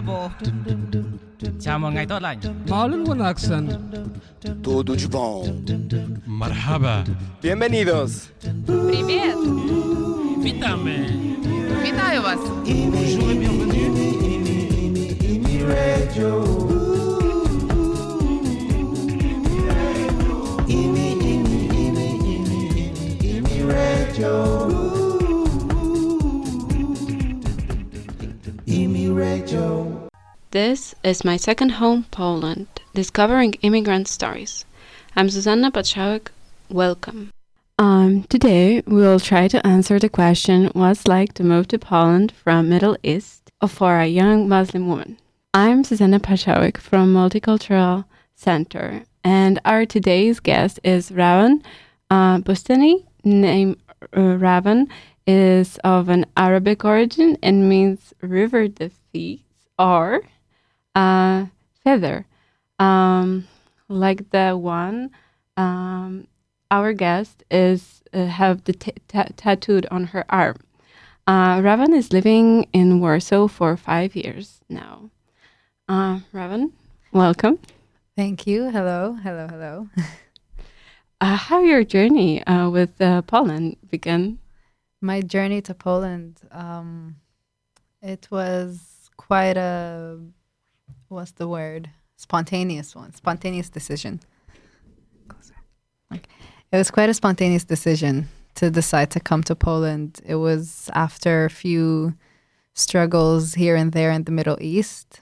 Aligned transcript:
Bravo! 0.00 0.30
Chào 1.60 1.78
mừng 1.78 1.94
ngày 1.94 2.06
tốt 2.06 2.22
lành. 2.22 2.38
Maalin 2.68 3.04
wanaagsan. 3.04 3.68
Tudo 4.64 4.94
de 4.94 5.06
bom. 5.12 5.46
Marhaba. 6.26 7.04
Bienvenidos. 7.42 8.30
Привет! 8.66 9.36
Witamy! 10.42 10.98
Вітаю 11.82 12.22
вас! 12.22 12.38
Bonjour 12.66 13.30
et 13.30 13.38
bienvenue. 13.38 14.06
This 30.51 30.93
is 31.01 31.23
my 31.23 31.37
second 31.37 31.79
home, 31.79 32.07
Poland, 32.11 32.67
discovering 32.93 33.53
immigrant 33.61 34.09
stories. 34.09 34.65
I'm 35.15 35.27
Zuzanna 35.27 35.71
Patrzałek. 35.71 36.27
Welcome. 36.69 37.31
Um, 37.79 38.23
today 38.23 38.83
we 38.85 38.97
will 38.97 39.21
try 39.21 39.47
to 39.47 39.65
answer 39.65 39.97
the 39.97 40.09
question 40.09 40.69
what's 40.73 41.07
like 41.07 41.31
to 41.35 41.45
move 41.45 41.69
to 41.69 41.79
Poland 41.79 42.33
from 42.33 42.67
Middle 42.67 42.97
East 43.01 43.49
for 43.65 43.97
a 43.97 44.07
young 44.07 44.49
Muslim 44.49 44.89
woman. 44.89 45.17
I'm 45.53 45.83
Zuzanna 45.83 46.19
Patrzałek 46.19 46.79
from 46.79 47.13
Multicultural 47.13 48.03
Center, 48.35 49.03
and 49.23 49.57
our 49.63 49.85
today's 49.85 50.41
guest 50.41 50.81
is 50.83 51.11
Rawan 51.11 51.63
uh, 52.09 52.39
Boustony. 52.39 53.05
Name 53.23 53.77
uh, 54.01 54.35
Rawan 54.35 54.89
is 55.25 55.77
of 55.85 56.09
an 56.09 56.25
Arabic 56.35 56.83
origin 56.83 57.37
and 57.41 57.69
means 57.69 58.13
river 58.19 58.67
defeats 58.67 59.43
or 59.79 60.23
uh, 60.95 61.45
feather, 61.83 62.25
um, 62.79 63.47
like 63.87 64.29
the 64.31 64.57
one 64.57 65.11
um, 65.57 66.27
our 66.69 66.93
guest 66.93 67.43
is 67.51 68.01
uh, 68.13 68.25
have 68.25 68.63
the 68.63 68.73
tattooed 68.73 69.85
on 69.91 70.05
her 70.05 70.25
arm. 70.29 70.57
Uh, 71.27 71.57
Rawan 71.61 71.93
is 71.93 72.11
living 72.11 72.67
in 72.73 72.99
Warsaw 72.99 73.47
for 73.47 73.77
five 73.77 74.15
years 74.15 74.61
now. 74.69 75.09
Uh, 75.87 76.19
Rawan, 76.33 76.71
welcome. 77.11 77.59
Thank 78.15 78.47
you. 78.47 78.69
Hello, 78.69 79.17
hello, 79.21 79.47
hello. 79.47 79.89
Uh, 81.21 81.35
how 81.35 81.61
your 81.61 81.83
journey 81.83 82.43
uh, 82.45 82.67
with 82.67 82.99
uh, 82.99 83.21
Poland 83.21 83.77
began? 83.91 84.39
My 85.01 85.21
journey 85.21 85.61
to 85.61 85.75
Poland, 85.75 86.41
um, 86.49 87.17
it 88.01 88.27
was 88.31 89.11
quite 89.17 89.55
a 89.55 90.17
what's 91.11 91.31
the 91.31 91.47
word? 91.47 91.89
Spontaneous 92.15 92.95
one, 92.95 93.13
spontaneous 93.13 93.69
decision. 93.69 94.21
It 96.11 96.77
was 96.77 96.89
quite 96.89 97.09
a 97.09 97.13
spontaneous 97.13 97.65
decision 97.65 98.29
to 98.55 98.69
decide 98.69 99.11
to 99.11 99.19
come 99.19 99.43
to 99.43 99.55
Poland. 99.55 100.21
It 100.25 100.35
was 100.35 100.89
after 100.93 101.45
a 101.45 101.49
few 101.49 102.13
struggles 102.73 103.55
here 103.55 103.75
and 103.75 103.91
there 103.91 104.11
in 104.11 104.23
the 104.23 104.31
Middle 104.31 104.57
East, 104.61 105.19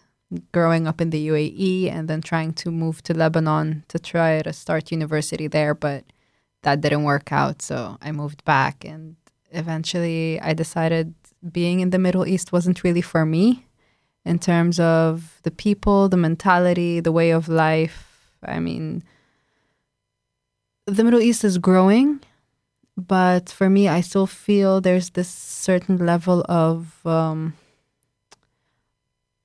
growing 0.52 0.88
up 0.88 1.02
in 1.02 1.10
the 1.10 1.28
UAE 1.28 1.92
and 1.92 2.08
then 2.08 2.22
trying 2.22 2.54
to 2.54 2.70
move 2.70 3.02
to 3.04 3.16
Lebanon 3.16 3.84
to 3.88 3.98
try 3.98 4.44
to 4.44 4.54
start 4.54 4.92
university 4.92 5.48
there, 5.48 5.74
but 5.74 6.04
that 6.62 6.82
didn't 6.82 7.04
work 7.04 7.32
out. 7.32 7.64
So 7.64 7.98
I 8.00 8.12
moved 8.12 8.46
back 8.46 8.86
and 8.86 9.16
eventually 9.52 10.40
I 10.42 10.54
decided 10.54 11.16
being 11.52 11.80
in 11.80 11.90
the 11.90 11.98
Middle 11.98 12.28
East 12.28 12.52
wasn't 12.52 12.84
really 12.84 13.02
for 13.02 13.26
me 13.26 13.66
in 14.26 14.40
terms 14.40 14.80
of 14.80 15.40
the 15.44 15.52
people, 15.52 16.10
the 16.10 16.18
mentality, 16.18 17.00
the 17.00 17.12
way 17.12 17.32
of 17.32 17.48
life. 17.48 18.32
I 18.44 18.60
mean, 18.60 19.04
the 20.86 21.04
Middle 21.04 21.22
East 21.22 21.44
is 21.44 21.58
growing, 21.58 22.22
but 22.98 23.50
for 23.50 23.70
me, 23.70 23.88
I 23.88 24.02
still 24.02 24.28
feel 24.28 24.82
there's 24.82 25.12
this 25.12 25.30
certain 25.30 26.06
level 26.06 26.46
of 26.50 27.06
um, 27.06 27.54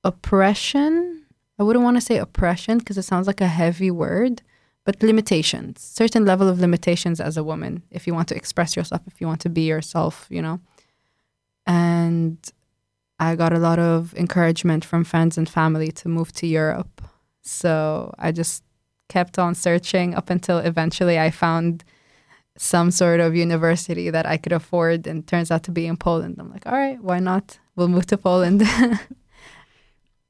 oppression. 0.03 1.25
I 1.57 1.63
wouldn't 1.63 1.83
want 1.83 1.97
to 1.97 2.01
say 2.01 2.17
oppression 2.17 2.79
because 2.79 2.97
it 2.97 3.03
sounds 3.03 3.27
like 3.27 3.41
a 3.41 3.47
heavy 3.47 3.91
word, 3.91 4.41
but 4.83 5.01
limitations, 5.01 5.81
certain 5.81 6.25
level 6.25 6.49
of 6.49 6.59
limitations 6.59 7.19
as 7.21 7.37
a 7.37 7.43
woman, 7.43 7.83
if 7.91 8.05
you 8.05 8.13
want 8.13 8.27
to 8.29 8.35
express 8.35 8.75
yourself, 8.75 9.01
if 9.07 9.21
you 9.21 9.27
want 9.27 9.41
to 9.41 9.49
be 9.49 9.61
yourself, 9.61 10.27
you 10.29 10.41
know. 10.41 10.59
And 11.65 12.37
I 13.19 13.35
got 13.35 13.53
a 13.53 13.59
lot 13.59 13.79
of 13.79 14.13
encouragement 14.15 14.83
from 14.83 15.03
friends 15.03 15.37
and 15.37 15.47
family 15.47 15.91
to 15.93 16.09
move 16.09 16.31
to 16.33 16.47
Europe. 16.47 17.01
So 17.41 18.13
I 18.19 18.31
just 18.31 18.63
kept 19.07 19.39
on 19.39 19.55
searching 19.55 20.15
up 20.15 20.29
until 20.29 20.57
eventually 20.57 21.19
I 21.19 21.29
found 21.31 21.83
some 22.57 22.91
sort 22.91 23.19
of 23.19 23.35
university 23.35 24.09
that 24.09 24.25
I 24.25 24.37
could 24.37 24.53
afford 24.53 25.07
and 25.07 25.27
turns 25.27 25.51
out 25.51 25.63
to 25.63 25.71
be 25.71 25.85
in 25.85 25.97
Poland. 25.97 26.37
I'm 26.39 26.51
like, 26.51 26.65
all 26.65 26.73
right, 26.73 27.01
why 27.01 27.19
not? 27.19 27.59
We'll 27.75 27.89
move 27.89 28.05
to 28.07 28.17
Poland. 28.17 28.63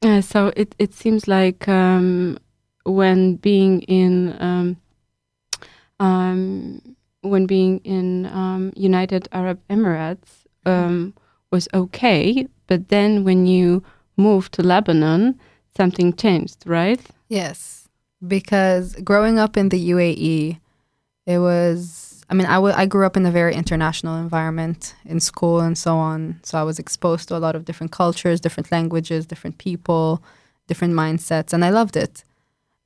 Uh, 0.01 0.21
so 0.21 0.51
it, 0.55 0.75
it 0.77 0.93
seems 0.93 1.27
like 1.27 1.67
um, 1.67 2.37
when 2.83 3.37
being 3.37 3.81
in 3.83 4.35
um, 4.39 4.77
um, 5.99 6.95
when 7.21 7.47
being 7.47 7.79
in 7.79 8.27
um, 8.27 8.71
United 8.75 9.27
Arab 9.31 9.59
Emirates 9.67 10.45
um, 10.67 11.15
was 11.51 11.67
okay, 11.73 12.47
but 12.67 12.89
then 12.89 13.23
when 13.23 13.45
you 13.45 13.83
moved 14.17 14.53
to 14.53 14.63
Lebanon, 14.63 15.39
something 15.75 16.13
changed, 16.13 16.63
right? 16.65 17.01
Yes, 17.27 17.87
because 18.25 18.95
growing 19.03 19.39
up 19.39 19.57
in 19.57 19.69
the 19.69 19.89
UAE, 19.91 20.59
it 21.25 21.39
was. 21.39 22.23
I 22.27 22.33
mean, 22.33 22.47
I, 22.47 22.55
w- 22.55 22.73
I 22.75 22.87
grew 22.87 23.05
up 23.05 23.15
in 23.15 23.25
a 23.27 23.31
very 23.31 23.53
international 23.53 24.15
environment 24.17 24.95
in 25.05 25.19
school 25.19 25.59
and 25.59 25.77
so 25.77 25.95
on. 25.97 26.39
So 26.41 26.57
I 26.57 26.63
was 26.63 26.79
exposed 26.79 27.27
to 27.27 27.37
a 27.37 27.43
lot 27.45 27.55
of 27.55 27.65
different 27.65 27.91
cultures, 27.91 28.41
different 28.41 28.71
languages, 28.71 29.27
different 29.27 29.59
people, 29.59 30.23
different 30.67 30.95
mindsets, 30.95 31.53
and 31.53 31.63
I 31.63 31.69
loved 31.69 31.95
it. 31.95 32.23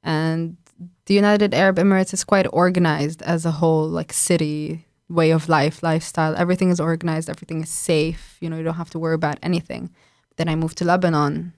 And 0.03 0.57
the 1.05 1.13
United 1.13 1.53
Arab 1.53 1.77
Emirates 1.77 2.13
is 2.13 2.25
quite 2.25 2.47
organized 2.51 3.21
as 3.21 3.45
a 3.45 3.51
whole, 3.51 3.87
like 3.87 4.11
city, 4.11 4.85
way 5.09 5.31
of 5.31 5.49
life, 5.49 5.81
lifestyle. 5.83 6.35
Everything 6.35 6.69
is 6.69 6.79
organized, 6.79 7.29
everything 7.29 7.61
is 7.63 7.69
safe. 7.69 8.37
You 8.39 8.49
know, 8.49 8.57
you 8.57 8.63
don't 8.63 8.75
have 8.75 8.91
to 8.91 8.99
worry 8.99 9.15
about 9.15 9.39
anything. 9.41 9.89
Then 10.37 10.47
I 10.47 10.55
moved 10.55 10.77
to 10.77 10.85
Lebanon, 10.85 11.53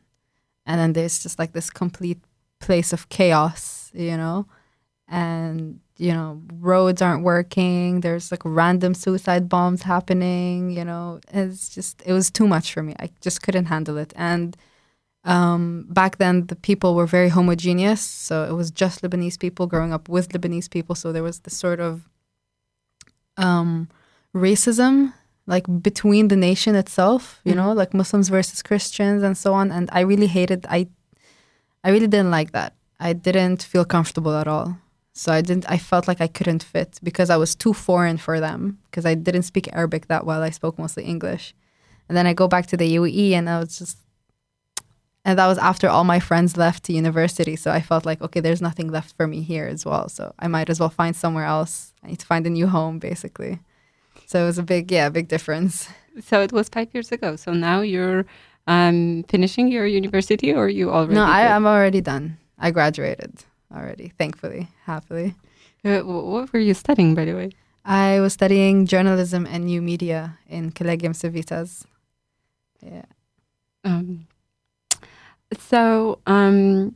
and 0.66 0.80
then 0.80 0.94
there's 0.94 1.22
just 1.22 1.38
like 1.38 1.54
this 1.54 1.70
complete 1.70 2.20
place 2.60 2.94
of 2.94 3.10
chaos, 3.10 3.92
you 3.94 4.18
know, 4.18 4.48
and 5.08 5.80
you 5.98 6.12
know, 6.12 6.42
roads 6.54 7.00
aren't 7.00 7.24
working. 7.24 8.02
There's 8.02 8.32
like 8.32 8.42
random 8.44 8.96
suicide 8.96 9.48
bombs 9.48 9.84
happening. 9.84 10.72
You 10.72 10.84
know, 10.84 11.20
it's 11.32 11.70
just 11.70 12.02
it 12.06 12.14
was 12.14 12.32
too 12.32 12.48
much 12.48 12.74
for 12.74 12.82
me. 12.82 12.96
I 13.00 13.12
just 13.22 13.44
couldn't 13.44 13.66
handle 13.66 13.98
it. 13.98 14.12
And 14.16 14.58
um, 15.24 15.86
back 15.90 16.18
then, 16.18 16.48
the 16.48 16.56
people 16.56 16.96
were 16.96 17.06
very 17.06 17.30
homogeneous. 17.30 18.02
So 18.02 18.46
it 18.46 18.54
was 18.54 18.72
just 18.72 19.04
Lebanese 19.04 19.38
people 19.40 19.68
growing 19.68 19.94
up 19.94 20.10
with 20.10 20.30
Lebanese 20.30 20.72
people. 20.72 20.96
So 20.96 21.12
there 21.12 21.22
was 21.22 21.42
this 21.42 21.56
sort 21.56 21.80
of 21.80 22.10
um, 23.38 23.90
racism 24.36 25.14
like 25.48 25.66
between 25.82 26.28
the 26.28 26.36
nation 26.36 26.76
itself, 26.76 27.42
you 27.44 27.54
know, 27.54 27.74
like 27.74 27.94
Muslims 27.94 28.30
versus 28.30 28.62
Christians 28.62 29.24
and 29.24 29.38
so 29.38 29.54
on. 29.54 29.72
And 29.72 29.90
I 29.92 30.02
really 30.02 30.28
hated 30.28 30.66
I 30.70 30.88
I 31.84 31.90
really 31.90 32.08
didn't 32.08 32.32
like 32.32 32.52
that. 32.52 32.74
I 33.00 33.14
didn't 33.14 33.64
feel 33.64 33.86
comfortable 33.86 34.36
at 34.36 34.48
all. 34.48 34.78
So 35.14 35.32
I 35.32 35.42
didn't 35.42 35.70
I 35.70 35.78
felt 35.78 36.08
like 36.08 36.22
I 36.22 36.28
couldn't 36.28 36.64
fit 36.64 37.00
because 37.04 37.30
I 37.30 37.38
was 37.38 37.56
too 37.56 37.74
foreign 37.74 38.18
for 38.18 38.40
them 38.40 38.80
because 38.86 39.06
I 39.06 39.16
didn't 39.16 39.44
speak 39.44 39.68
Arabic 39.74 40.08
that 40.08 40.26
well. 40.26 40.42
I 40.42 40.52
spoke 40.52 40.78
mostly 40.78 41.04
English. 41.04 41.54
And 42.08 42.18
then 42.18 42.28
I 42.28 42.34
go 42.34 42.48
back 42.48 42.68
to 42.68 42.78
the 42.78 42.96
UAE 42.96 43.32
and 43.32 43.50
I 43.50 43.60
was 43.60 43.78
just 43.78 43.98
and 45.24 45.38
that 45.38 45.48
was 45.48 45.58
after 45.58 45.88
all 45.88 46.04
my 46.04 46.20
friends 46.20 46.58
left 46.58 46.84
to 46.86 46.94
university. 46.94 47.56
So 47.56 47.72
I 47.72 47.82
felt 47.82 48.06
like, 48.06 48.22
okay, 48.22 48.40
there's 48.40 48.62
nothing 48.62 48.90
left 48.90 49.16
for 49.16 49.28
me 49.28 49.42
here 49.42 49.68
as 49.68 49.86
well. 49.86 50.10
So 50.10 50.34
I 50.40 50.48
might 50.48 50.70
as 50.70 50.80
well 50.80 50.90
find 50.90 51.16
somewhere 51.16 51.46
else. 51.46 51.94
I 52.04 52.08
need 52.08 52.20
to 52.20 52.26
find 52.26 52.48
a 52.48 52.50
new 52.50 52.68
home, 52.68 52.98
basically. 53.00 53.60
So 54.26 54.44
it 54.44 54.46
was 54.46 54.58
a 54.58 54.64
big, 54.64 54.92
yeah, 54.92 55.10
big 55.10 55.28
difference. 55.28 55.90
So 56.22 56.42
it 56.42 56.52
was 56.52 56.68
five 56.70 56.90
years 56.94 57.12
ago. 57.12 57.36
So 57.36 57.54
now 57.54 57.82
you're 57.82 58.26
um, 58.68 59.24
finishing 59.30 59.68
your 59.70 59.86
university, 59.86 60.54
or 60.54 60.70
you 60.70 60.92
already? 60.92 61.16
No, 61.16 61.24
I, 61.24 61.48
i'm 61.48 61.66
already 61.66 62.02
done. 62.02 62.38
I 62.60 62.72
graduated 62.72 63.34
already, 63.74 64.12
thankfully, 64.18 64.68
happily. 64.84 65.36
Uh, 65.84 66.00
what 66.02 66.52
were 66.54 66.60
you 66.60 66.74
studying, 66.74 67.16
by 67.16 67.26
the 67.26 67.34
way? 67.34 67.52
I 67.84 68.20
was 68.20 68.34
studying 68.34 68.86
journalism 68.86 69.48
and 69.48 69.66
new 69.66 69.82
media 69.82 70.38
in 70.48 70.72
Collegium 70.72 71.14
Civitas. 71.14 71.86
Yeah. 72.82 73.06
Um, 73.84 74.28
so, 75.60 76.20
um, 76.28 76.96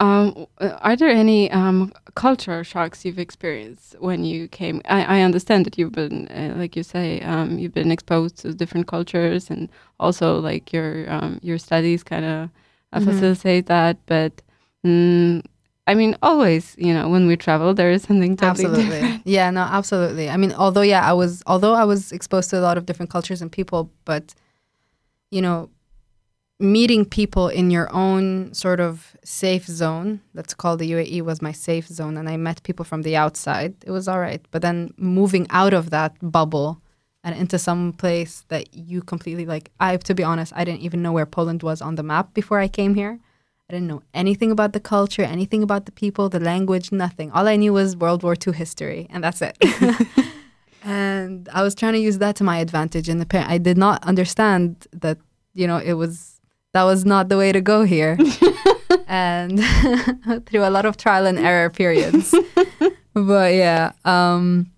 um, 0.00 0.46
are 0.60 0.96
there 0.96 1.08
any 1.10 1.48
um, 1.52 1.92
culture 2.16 2.64
shocks 2.64 3.04
you've 3.04 3.20
experienced 3.20 3.94
when 4.00 4.24
you 4.24 4.48
came? 4.48 4.82
I, 4.86 5.18
I 5.18 5.22
understand 5.22 5.64
that 5.66 5.78
you've 5.78 5.92
been, 5.92 6.26
uh, 6.28 6.54
like 6.56 6.74
you 6.74 6.82
say, 6.82 7.20
um, 7.20 7.58
you've 7.58 7.72
been 7.74 7.92
exposed 7.92 8.38
to 8.38 8.52
different 8.52 8.88
cultures, 8.88 9.48
and 9.48 9.68
also 10.00 10.40
like 10.40 10.72
your 10.72 11.08
um, 11.10 11.38
your 11.42 11.58
studies 11.58 12.02
kind 12.02 12.24
of 12.24 12.50
uh, 12.92 12.98
Mhm. 12.98 13.04
facilitate 13.04 13.66
that. 13.66 13.98
But 14.06 14.42
mm, 14.84 15.44
I 15.86 15.94
mean, 15.94 16.16
always, 16.20 16.74
you 16.78 16.92
know, 16.92 17.08
when 17.08 17.28
we 17.28 17.36
travel, 17.36 17.72
there 17.72 17.92
is 17.92 18.02
something 18.02 18.36
totally 18.36 18.64
absolutely 18.66 18.98
different. 19.00 19.22
yeah 19.36 19.50
no 19.50 19.60
absolutely 19.62 20.28
i 20.30 20.36
mean 20.36 20.52
although 20.54 20.82
yeah 20.82 21.02
i 21.08 21.12
was 21.12 21.42
although 21.46 21.74
i 21.74 21.84
was 21.84 22.10
exposed 22.12 22.50
to 22.50 22.58
a 22.58 22.62
lot 22.62 22.76
of 22.78 22.86
different 22.86 23.10
cultures 23.10 23.40
and 23.42 23.50
people 23.52 23.90
but 24.04 24.34
you 25.30 25.40
know 25.42 25.68
meeting 26.62 27.04
people 27.04 27.48
in 27.48 27.70
your 27.70 27.92
own 27.92 28.54
sort 28.54 28.78
of 28.78 29.16
safe 29.24 29.66
zone 29.66 30.20
that's 30.34 30.54
called 30.54 30.78
the 30.78 30.92
uae 30.92 31.20
was 31.20 31.42
my 31.42 31.50
safe 31.52 31.88
zone 31.88 32.16
and 32.16 32.28
i 32.28 32.36
met 32.36 32.62
people 32.62 32.84
from 32.84 33.02
the 33.02 33.16
outside 33.16 33.74
it 33.84 33.90
was 33.90 34.06
all 34.06 34.20
right 34.20 34.46
but 34.52 34.62
then 34.62 34.94
moving 34.96 35.46
out 35.50 35.74
of 35.74 35.90
that 35.90 36.14
bubble 36.22 36.80
and 37.24 37.36
into 37.36 37.58
some 37.58 37.92
place 37.92 38.44
that 38.48 38.72
you 38.72 39.02
completely 39.02 39.44
like 39.44 39.70
i 39.80 39.96
to 39.96 40.14
be 40.14 40.22
honest 40.22 40.52
i 40.54 40.64
didn't 40.64 40.82
even 40.82 41.02
know 41.02 41.12
where 41.12 41.26
poland 41.26 41.62
was 41.64 41.82
on 41.82 41.96
the 41.96 42.02
map 42.02 42.32
before 42.32 42.60
i 42.60 42.68
came 42.68 42.94
here 42.94 43.18
I 43.68 43.74
didn't 43.74 43.88
know 43.88 44.02
anything 44.12 44.50
about 44.50 44.74
the 44.74 44.80
culture, 44.80 45.22
anything 45.22 45.62
about 45.62 45.86
the 45.86 45.92
people, 45.92 46.28
the 46.28 46.40
language, 46.40 46.92
nothing. 46.92 47.30
All 47.30 47.48
I 47.48 47.56
knew 47.56 47.72
was 47.72 47.96
World 47.96 48.22
War 48.22 48.34
II 48.46 48.52
history, 48.52 49.06
and 49.08 49.24
that's 49.24 49.40
it. 49.40 49.56
and 50.84 51.48
I 51.50 51.62
was 51.62 51.74
trying 51.74 51.94
to 51.94 51.98
use 51.98 52.18
that 52.18 52.36
to 52.36 52.44
my 52.44 52.58
advantage. 52.58 53.08
And 53.08 53.24
I 53.32 53.56
did 53.56 53.78
not 53.78 54.04
understand 54.04 54.86
that, 54.92 55.16
you 55.54 55.66
know, 55.66 55.78
it 55.78 55.94
was 55.94 56.31
that 56.72 56.84
was 56.84 57.04
not 57.04 57.28
the 57.28 57.36
way 57.36 57.52
to 57.52 57.60
go 57.60 57.84
here. 57.84 58.18
and 59.06 59.60
through 60.46 60.64
a 60.64 60.70
lot 60.70 60.84
of 60.84 60.96
trial 60.96 61.26
and 61.26 61.38
error 61.38 61.70
periods. 61.70 62.34
but 63.14 63.54
yeah, 63.54 63.92
um, 64.04 64.70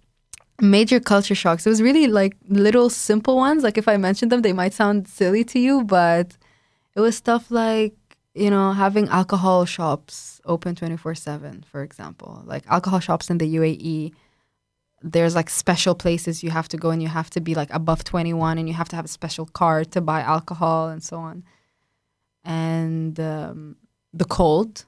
major 0.61 1.00
culture 1.00 1.35
shocks. 1.35 1.67
It 1.67 1.70
was 1.70 1.82
really 1.82 2.06
like 2.06 2.37
little 2.49 2.91
simple 2.91 3.37
ones. 3.37 3.62
Like 3.62 3.79
if 3.79 3.88
I 3.88 3.96
mentioned 3.96 4.32
them, 4.32 4.43
they 4.43 4.52
might 4.52 4.75
sound 4.75 5.08
silly 5.08 5.44
to 5.44 5.58
you, 5.58 5.85
but 5.85 6.37
it 6.94 7.00
was 7.00 7.17
stuff 7.17 7.50
like 7.50 7.94
you 8.35 8.50
know, 8.50 8.73
having 8.73 9.08
alcohol 9.08 9.64
shops 9.64 10.40
open 10.44 10.75
24 10.75 11.14
7, 11.14 11.64
for 11.70 11.82
example. 11.82 12.43
Like 12.44 12.64
alcohol 12.67 13.00
shops 13.00 13.31
in 13.31 13.38
the 13.38 13.55
UAE, 13.55 14.12
there's 15.02 15.35
like 15.35 15.49
special 15.49 15.94
places 15.94 16.43
you 16.43 16.50
have 16.50 16.69
to 16.69 16.76
go 16.76 16.90
and 16.90 17.00
you 17.00 17.08
have 17.08 17.31
to 17.31 17.40
be 17.40 17.55
like 17.55 17.73
above 17.73 18.02
21 18.02 18.58
and 18.58 18.69
you 18.69 18.75
have 18.75 18.88
to 18.88 18.97
have 18.97 19.05
a 19.05 19.08
special 19.08 19.47
card 19.47 19.93
to 19.93 20.00
buy 20.00 20.20
alcohol 20.20 20.88
and 20.88 21.02
so 21.02 21.19
on. 21.19 21.44
And 22.44 23.19
um, 23.20 23.76
the 24.12 24.25
cold, 24.25 24.85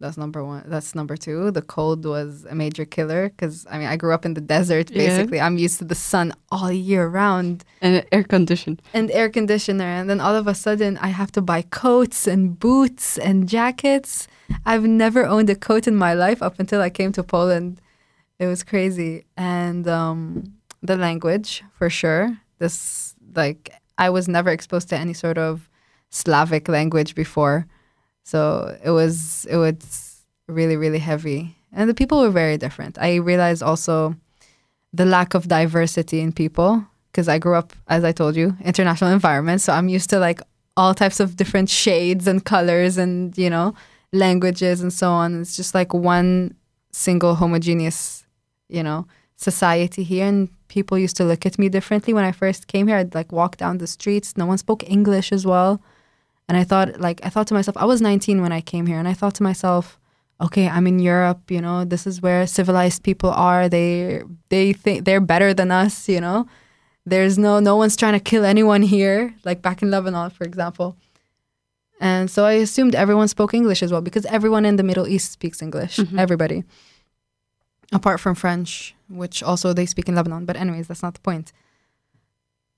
that's 0.00 0.16
number 0.16 0.44
one. 0.44 0.64
That's 0.66 0.94
number 0.96 1.16
two. 1.16 1.50
The 1.52 1.62
cold 1.62 2.04
was 2.04 2.44
a 2.50 2.54
major 2.56 2.84
killer 2.84 3.28
because 3.28 3.66
I 3.70 3.78
mean, 3.78 3.86
I 3.86 3.96
grew 3.96 4.12
up 4.12 4.24
in 4.26 4.34
the 4.34 4.40
desert 4.40 4.90
Yeah. 4.90 4.98
basically. 5.06 5.40
I'm 5.40 5.58
used 5.58 5.78
to 5.78 5.84
the 5.84 5.94
sun 5.94 6.32
all 6.50 6.72
year 6.72 7.06
round 7.06 7.64
and 7.80 8.04
air 8.10 8.24
conditioned. 8.24 8.82
and 8.92 9.10
air 9.12 9.28
conditioner 9.30 9.84
and 9.84 10.10
then 10.10 10.20
all 10.20 10.34
of 10.34 10.46
a 10.46 10.54
sudden 10.54 10.98
i 10.98 11.08
have 11.08 11.30
to 11.32 11.40
buy 11.40 11.62
coats 11.62 12.26
and 12.26 12.58
boots 12.58 13.16
and 13.18 13.48
jackets 13.48 14.28
i've 14.66 14.84
never 14.84 15.24
owned 15.24 15.48
a 15.50 15.54
coat 15.54 15.86
in 15.86 15.96
my 15.96 16.12
life 16.14 16.42
up 16.42 16.58
until 16.60 16.80
i 16.82 16.90
came 16.90 17.10
to 17.12 17.22
poland 17.22 17.80
it 18.38 18.46
was 18.46 18.62
crazy 18.62 19.24
and 19.36 19.88
um, 19.88 20.44
the 20.82 20.96
language 20.96 21.62
for 21.78 21.88
sure 21.88 22.36
this 22.58 23.14
like 23.34 23.72
i 23.98 24.10
was 24.10 24.28
never 24.28 24.50
exposed 24.50 24.88
to 24.90 24.96
any 24.96 25.14
sort 25.14 25.38
of 25.38 25.68
slavic 26.12 26.68
language 26.68 27.14
before 27.16 27.66
so 28.22 28.76
it 28.84 28.90
was 28.90 29.44
it 29.50 29.56
was 29.56 30.20
really 30.46 30.76
really 30.76 31.00
heavy 31.00 31.56
and 31.72 31.90
the 31.90 31.94
people 31.94 32.20
were 32.20 32.30
very 32.30 32.56
different 32.56 32.96
i 32.98 33.16
realized 33.16 33.62
also 33.62 34.14
the 34.92 35.06
lack 35.06 35.34
of 35.34 35.48
diversity 35.48 36.20
in 36.20 36.32
people 36.32 36.86
because 37.12 37.28
I 37.28 37.38
grew 37.38 37.54
up, 37.54 37.72
as 37.88 38.04
I 38.04 38.12
told 38.12 38.36
you, 38.36 38.56
international 38.64 39.12
environment. 39.18 39.60
So 39.60 39.72
I'm 39.72 39.88
used 39.88 40.10
to 40.10 40.18
like 40.18 40.40
all 40.76 40.94
types 40.94 41.20
of 41.20 41.36
different 41.36 41.68
shades 41.68 42.26
and 42.26 42.44
colors 42.44 42.96
and, 42.96 43.36
you 43.36 43.50
know, 43.50 43.74
languages 44.12 44.80
and 44.80 44.92
so 44.92 45.10
on. 45.10 45.42
It's 45.42 45.56
just 45.56 45.74
like 45.74 45.92
one 45.92 46.56
single 46.90 47.34
homogeneous, 47.34 48.24
you 48.68 48.82
know, 48.82 49.06
society 49.36 50.02
here. 50.02 50.26
And 50.26 50.48
people 50.68 50.98
used 50.98 51.16
to 51.18 51.24
look 51.24 51.44
at 51.44 51.58
me 51.58 51.68
differently 51.68 52.14
when 52.14 52.24
I 52.24 52.32
first 52.32 52.66
came 52.66 52.88
here. 52.88 52.96
I'd 52.96 53.14
like 53.14 53.30
walk 53.30 53.58
down 53.58 53.78
the 53.78 53.86
streets. 53.86 54.36
No 54.36 54.46
one 54.46 54.58
spoke 54.58 54.88
English 54.88 55.32
as 55.32 55.44
well. 55.44 55.82
And 56.52 56.60
I 56.60 56.64
thought, 56.64 57.00
like, 57.00 57.24
I 57.24 57.30
thought 57.30 57.46
to 57.48 57.54
myself, 57.54 57.78
I 57.78 57.86
was 57.86 58.02
19 58.02 58.42
when 58.42 58.52
I 58.52 58.60
came 58.60 58.84
here. 58.84 58.98
And 58.98 59.08
I 59.08 59.14
thought 59.14 59.34
to 59.36 59.42
myself, 59.42 59.98
okay, 60.38 60.68
I'm 60.68 60.86
in 60.86 60.98
Europe, 60.98 61.50
you 61.50 61.62
know, 61.62 61.84
this 61.86 62.06
is 62.06 62.20
where 62.20 62.46
civilized 62.46 63.02
people 63.08 63.30
are. 63.30 63.70
They, 63.70 64.20
they 64.50 64.74
think 64.74 65.06
they're 65.06 65.20
better 65.34 65.54
than 65.54 65.70
us, 65.70 66.08
you 66.08 66.20
know 66.20 66.46
there's 67.04 67.36
no 67.36 67.58
no 67.58 67.74
one's 67.74 67.96
trying 67.96 68.12
to 68.12 68.20
kill 68.20 68.44
anyone 68.44 68.80
here 68.82 69.34
like 69.44 69.60
back 69.60 69.82
in 69.82 69.90
lebanon 69.90 70.30
for 70.30 70.44
example 70.44 70.94
and 72.00 72.30
so 72.30 72.44
i 72.44 72.52
assumed 72.52 72.94
everyone 72.94 73.26
spoke 73.26 73.52
english 73.54 73.82
as 73.82 73.90
well 73.90 74.00
because 74.00 74.24
everyone 74.26 74.64
in 74.64 74.76
the 74.76 74.84
middle 74.84 75.08
east 75.08 75.32
speaks 75.32 75.60
english 75.60 75.96
Mhm. 75.98 76.16
everybody 76.16 76.62
apart 77.92 78.20
from 78.20 78.36
french 78.36 78.94
which 79.08 79.42
also 79.42 79.72
they 79.72 79.84
speak 79.84 80.08
in 80.08 80.14
lebanon 80.14 80.44
but 80.44 80.54
anyways 80.56 80.86
that's 80.86 81.02
not 81.02 81.14
the 81.14 81.20
point 81.30 81.52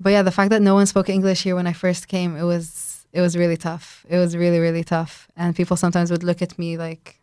but 0.01 0.09
yeah 0.09 0.23
the 0.23 0.33
fact 0.33 0.49
that 0.49 0.63
no 0.63 0.75
one 0.75 0.87
spoke 0.87 1.11
english 1.11 1.43
here 1.43 1.55
when 1.55 1.67
i 1.67 1.75
first 1.75 2.09
came 2.09 2.35
it 2.35 2.45
was 2.45 2.94
it 3.15 3.21
was 3.21 3.37
really 3.37 3.57
tough. 3.57 4.05
It 4.09 4.19
was 4.19 4.37
really 4.37 4.59
really 4.59 4.85
tough. 4.85 5.29
And 5.37 5.57
people 5.57 5.77
sometimes 5.77 6.11
would 6.11 6.25
look 6.25 6.43
at 6.43 6.59
me 6.59 6.77
like 6.77 7.21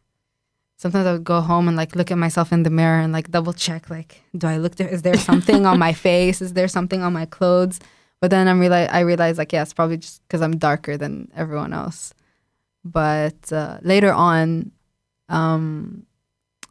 sometimes 0.77 1.05
I 1.05 1.11
would 1.11 1.25
go 1.25 1.41
home 1.41 1.67
and 1.67 1.77
like 1.77 1.95
look 1.95 2.09
at 2.09 2.17
myself 2.17 2.51
in 2.51 2.63
the 2.63 2.69
mirror 2.69 3.01
and 3.01 3.11
like 3.13 3.29
double 3.29 3.53
check 3.53 3.89
like 3.89 4.23
do 4.35 4.47
I 4.47 4.57
look 4.57 4.75
there? 4.75 4.87
Is 4.87 5.01
there 5.03 5.17
something 5.17 5.65
on 5.65 5.77
my 5.77 5.93
face? 6.07 6.41
Is 6.41 6.53
there 6.53 6.69
something 6.69 7.03
on 7.03 7.13
my 7.13 7.25
clothes? 7.25 7.79
But 8.21 8.31
then 8.31 8.47
I'm 8.47 8.59
realize 8.59 8.89
I 8.91 9.01
realized 9.01 9.37
like 9.37 9.51
yeah 9.51 9.63
it's 9.63 9.73
probably 9.73 9.97
just 9.97 10.25
because 10.27 10.41
I'm 10.41 10.57
darker 10.57 10.95
than 10.95 11.29
everyone 11.35 11.73
else. 11.73 12.13
But 12.85 13.51
uh, 13.51 13.79
later 13.81 14.13
on 14.13 14.71
um, 15.27 16.05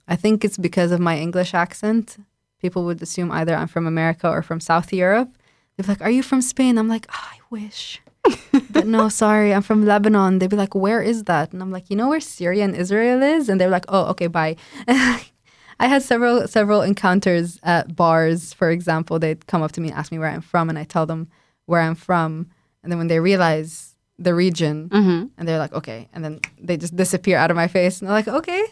I 0.09 0.17
think 0.17 0.45
it's 0.45 0.59
because 0.59 0.93
of 0.93 1.01
my 1.01 1.19
English 1.19 1.53
accent. 1.55 2.17
People 2.59 2.85
would 2.85 3.01
assume 3.03 3.31
either 3.31 3.55
I'm 3.55 3.69
from 3.69 3.87
America 3.87 4.29
or 4.29 4.43
from 4.43 4.61
South 4.61 4.93
Europe. 4.93 5.31
They'd 5.77 5.85
be 5.85 5.93
like 5.93 6.01
are 6.01 6.11
you 6.11 6.23
from 6.23 6.41
Spain? 6.41 6.79
I'm 6.79 6.89
like 6.89 7.07
"Ah, 7.11 7.33
I 7.35 7.39
wish 7.51 8.01
but 8.71 8.87
no, 8.87 9.09
sorry, 9.09 9.53
I'm 9.55 9.63
from 9.63 9.85
Lebanon. 9.85 10.39
They'd 10.39 10.51
be 10.51 10.57
like, 10.57 10.75
where 10.75 11.03
is 11.03 11.25
that? 11.25 11.53
And 11.53 11.63
I'm 11.63 11.71
like, 11.71 11.91
you 11.91 11.97
know 11.97 12.09
where 12.09 12.21
Syria 12.21 12.65
and 12.65 12.75
Israel 12.77 13.23
is? 13.23 13.49
And 13.49 13.61
they're 13.61 13.71
like, 13.71 13.85
oh, 13.89 14.05
okay, 14.13 14.27
bye. 14.27 14.57
I 14.89 15.87
had 15.87 16.03
several 16.03 16.47
several 16.47 16.83
encounters 16.83 17.59
at 17.63 17.97
bars, 17.97 18.53
for 18.53 18.71
example. 18.71 19.19
They'd 19.19 19.47
come 19.47 19.63
up 19.63 19.73
to 19.73 19.81
me 19.81 19.89
and 19.89 19.97
ask 19.99 20.13
me 20.13 20.19
where 20.19 20.29
I'm 20.29 20.43
from, 20.43 20.69
and 20.69 20.79
I 20.79 20.85
tell 20.85 21.07
them 21.07 21.29
where 21.67 21.81
I'm 21.81 21.95
from. 21.95 22.49
And 22.83 22.93
then 22.93 22.99
when 22.99 23.09
they 23.09 23.21
realize 23.21 23.97
the 24.19 24.35
region, 24.35 24.91
Mm-hmm. 24.91 25.27
and 25.39 25.49
they're 25.49 25.59
like, 25.59 25.73
okay, 25.73 26.09
and 26.13 26.23
then 26.25 26.41
they 26.61 26.77
just 26.77 26.95
disappear 26.97 27.39
out 27.39 27.51
of 27.51 27.57
my 27.57 27.67
face, 27.69 28.01
and 28.01 28.09
they're 28.09 28.15
like, 28.17 28.29
okay, 28.29 28.63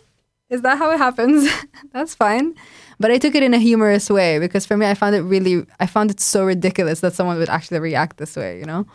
is 0.51 0.61
that 0.63 0.77
how 0.77 0.91
it 0.91 0.99
happens? 0.99 1.49
That's 1.93 2.15
fine. 2.15 2.55
But 3.01 3.11
I 3.11 3.17
took 3.19 3.35
it 3.35 3.43
in 3.43 3.55
a 3.55 3.59
humorous 3.59 4.11
way 4.11 4.39
because 4.39 4.67
for 4.67 4.77
me, 4.77 4.85
I 4.87 4.95
found 4.95 5.15
it 5.17 5.23
really, 5.23 5.65
I 5.81 5.87
found 5.87 6.11
it 6.11 6.21
so 6.21 6.45
ridiculous 6.45 7.01
that 7.01 7.15
someone 7.15 7.39
would 7.39 7.49
actually 7.49 7.81
react 7.81 8.17
this 8.19 8.37
way, 8.37 8.59
you 8.59 8.65
know? 8.67 8.87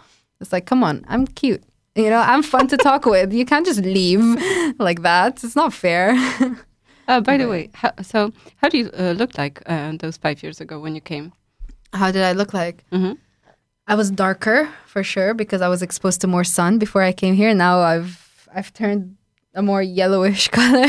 It's 0.42 0.52
like, 0.52 0.66
come 0.66 0.84
on, 0.84 1.06
I'm 1.08 1.26
cute. 1.28 1.64
You 1.96 2.10
know, 2.10 2.20
I'm 2.20 2.42
fun 2.44 2.68
to 2.70 2.78
talk 2.78 3.06
with. 3.06 3.32
You 3.34 3.46
can't 3.46 3.66
just 3.66 3.82
leave 3.82 4.22
like 4.80 5.02
that. 5.04 5.44
It's 5.44 5.56
not 5.56 5.74
fair. 5.74 6.16
Uh, 7.06 7.20
by 7.20 7.36
the 7.36 7.50
way, 7.50 7.70
how, 7.74 7.92
so 8.02 8.32
how 8.62 8.70
do 8.70 8.78
you 8.78 8.90
uh, 8.98 9.12
look 9.12 9.38
like 9.38 9.62
uh, 9.66 9.92
those 10.00 10.16
five 10.16 10.42
years 10.42 10.62
ago 10.62 10.80
when 10.80 10.96
you 10.96 11.02
came? 11.02 11.34
How 11.92 12.12
did 12.12 12.24
I 12.24 12.32
look 12.32 12.54
like? 12.54 12.86
Mhm. 12.94 13.18
I 13.88 13.96
was 13.96 14.10
darker 14.10 14.70
for 14.86 15.04
sure 15.04 15.34
because 15.34 15.62
I 15.62 15.68
was 15.68 15.82
exposed 15.82 16.22
to 16.22 16.28
more 16.28 16.46
sun 16.46 16.80
before 16.80 17.02
I 17.02 17.12
came 17.12 17.34
here. 17.36 17.54
Now 17.54 17.80
I've 17.80 18.48
I've 18.56 18.72
turned 18.72 19.18
a 19.54 19.62
more 19.62 19.82
yellowish 19.84 20.48
color. 20.60 20.88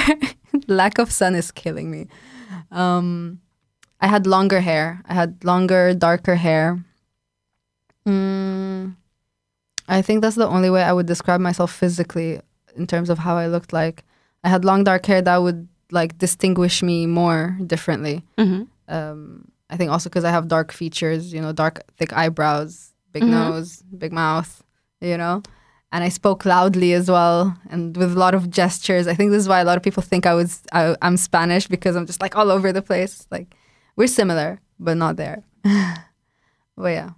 Lack 0.68 0.98
of 0.98 1.10
sun 1.10 1.34
is 1.34 1.50
killing 1.50 1.90
me. 1.90 2.06
Um, 2.70 3.40
I 4.00 4.06
had 4.06 4.24
longer 4.24 4.60
hair. 4.60 5.02
I 5.06 5.14
had 5.14 5.42
longer, 5.42 5.94
darker 5.94 6.36
hair. 6.36 6.78
Mm, 8.06 8.94
I 9.88 10.02
think 10.02 10.22
that's 10.22 10.36
the 10.36 10.48
only 10.48 10.70
way 10.70 10.82
I 10.82 10.92
would 10.92 11.06
describe 11.06 11.40
myself 11.40 11.72
physically 11.72 12.40
in 12.76 12.86
terms 12.86 13.10
of 13.10 13.18
how 13.18 13.36
I 13.36 13.46
looked 13.46 13.72
like. 13.72 14.04
I 14.42 14.48
had 14.48 14.64
long, 14.64 14.84
dark 14.84 15.06
hair 15.06 15.22
that 15.22 15.36
would 15.38 15.68
like 15.90 16.18
distinguish 16.18 16.82
me 16.82 17.06
more 17.06 17.56
differently 17.66 18.22
Mm-hmm. 18.38 18.62
um, 18.94 19.44
I 19.70 19.76
think 19.76 19.90
also 19.90 20.08
because 20.10 20.24
I 20.24 20.30
have 20.30 20.48
dark 20.48 20.72
features, 20.72 21.32
you 21.32 21.40
know, 21.40 21.52
dark, 21.52 21.82
thick 21.96 22.12
eyebrows, 22.12 22.92
big 23.12 23.22
Mhm. 23.22 23.28
nose, 23.30 23.82
big 23.96 24.12
mouth, 24.12 24.62
you 25.00 25.16
know, 25.16 25.42
and 25.92 26.02
I 26.04 26.08
spoke 26.10 26.44
loudly 26.44 26.92
as 26.94 27.10
well 27.10 27.56
and 27.70 27.96
with 27.96 28.12
a 28.16 28.18
lot 28.18 28.34
of 28.34 28.50
gestures. 28.50 29.06
I 29.06 29.14
think 29.14 29.30
this 29.30 29.40
is 29.42 29.48
why 29.48 29.60
a 29.60 29.64
lot 29.64 29.76
of 29.76 29.82
people 29.82 30.02
think 30.02 30.26
I 30.26 30.34
was 30.34 30.62
I, 30.72 30.96
I'm 31.02 31.16
Spanish 31.16 31.66
because 31.68 31.94
I'm 31.96 32.06
just 32.06 32.20
like 32.20 32.36
all 32.36 32.50
over 32.50 32.72
the 32.72 32.82
place. 32.82 33.26
Like 33.30 33.54
we're 33.96 34.08
similar, 34.08 34.60
but 34.78 34.96
not 34.96 35.16
there. 35.16 35.42
but 36.76 36.88
yeah, 36.88 37.10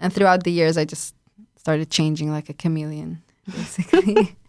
and 0.00 0.12
throughout 0.12 0.44
the 0.44 0.50
years, 0.52 0.76
I 0.78 0.84
just 0.84 1.14
started 1.64 1.90
changing 1.90 2.30
like 2.30 2.50
a 2.50 2.54
chameleon, 2.62 3.22
basically. 3.50 4.36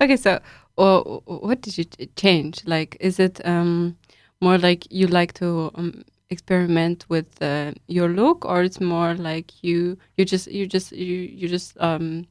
Okay, 0.00 0.16
so 0.16 0.40
or 0.76 1.22
what 1.26 1.60
did 1.60 1.78
you 1.78 1.84
change? 2.16 2.64
Like, 2.66 2.96
is 2.98 3.20
it 3.20 3.40
um, 3.46 3.96
more 4.40 4.58
like 4.58 4.90
you 4.90 5.06
like 5.06 5.32
to 5.34 5.70
um, 5.76 6.04
experiment 6.30 7.06
with 7.08 7.40
uh, 7.40 7.72
your 7.86 8.08
look, 8.08 8.44
or 8.44 8.64
it's 8.64 8.80
more 8.80 9.14
like 9.14 9.62
you 9.62 9.96
you 10.16 10.24
just 10.24 10.50
you 10.50 10.66
just 10.66 10.90
you 10.90 11.14
you 11.40 11.48
just 11.48 11.76
um, 11.78 12.26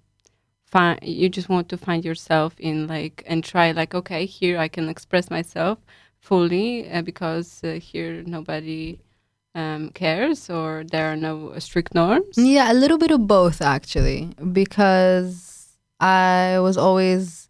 find 0.65 0.99
you 1.01 1.29
just 1.29 1.47
want 1.47 1.69
to 1.69 1.77
find 1.77 2.03
yourself 2.03 2.53
in 2.59 2.87
like 2.87 3.23
and 3.27 3.43
try 3.43 3.71
like 3.71 3.95
okay 3.95 4.25
here 4.25 4.57
I 4.57 4.67
can 4.67 4.89
express 4.89 5.29
myself 5.29 5.79
fully 6.19 6.91
uh, 6.91 7.01
because 7.01 7.63
uh, 7.63 7.79
here 7.79 8.23
nobody 8.25 8.99
um, 9.55 9.89
cares 9.89 10.49
or 10.49 10.83
there 10.91 11.11
are 11.11 11.15
no 11.15 11.57
strict 11.59 11.93
norms. 11.93 12.37
Yeah, 12.37 12.71
a 12.71 12.75
little 12.75 12.97
bit 12.97 13.11
of 13.11 13.27
both 13.27 13.61
actually, 13.61 14.29
because 14.51 15.69
I 15.99 16.59
was 16.59 16.77
always 16.77 17.49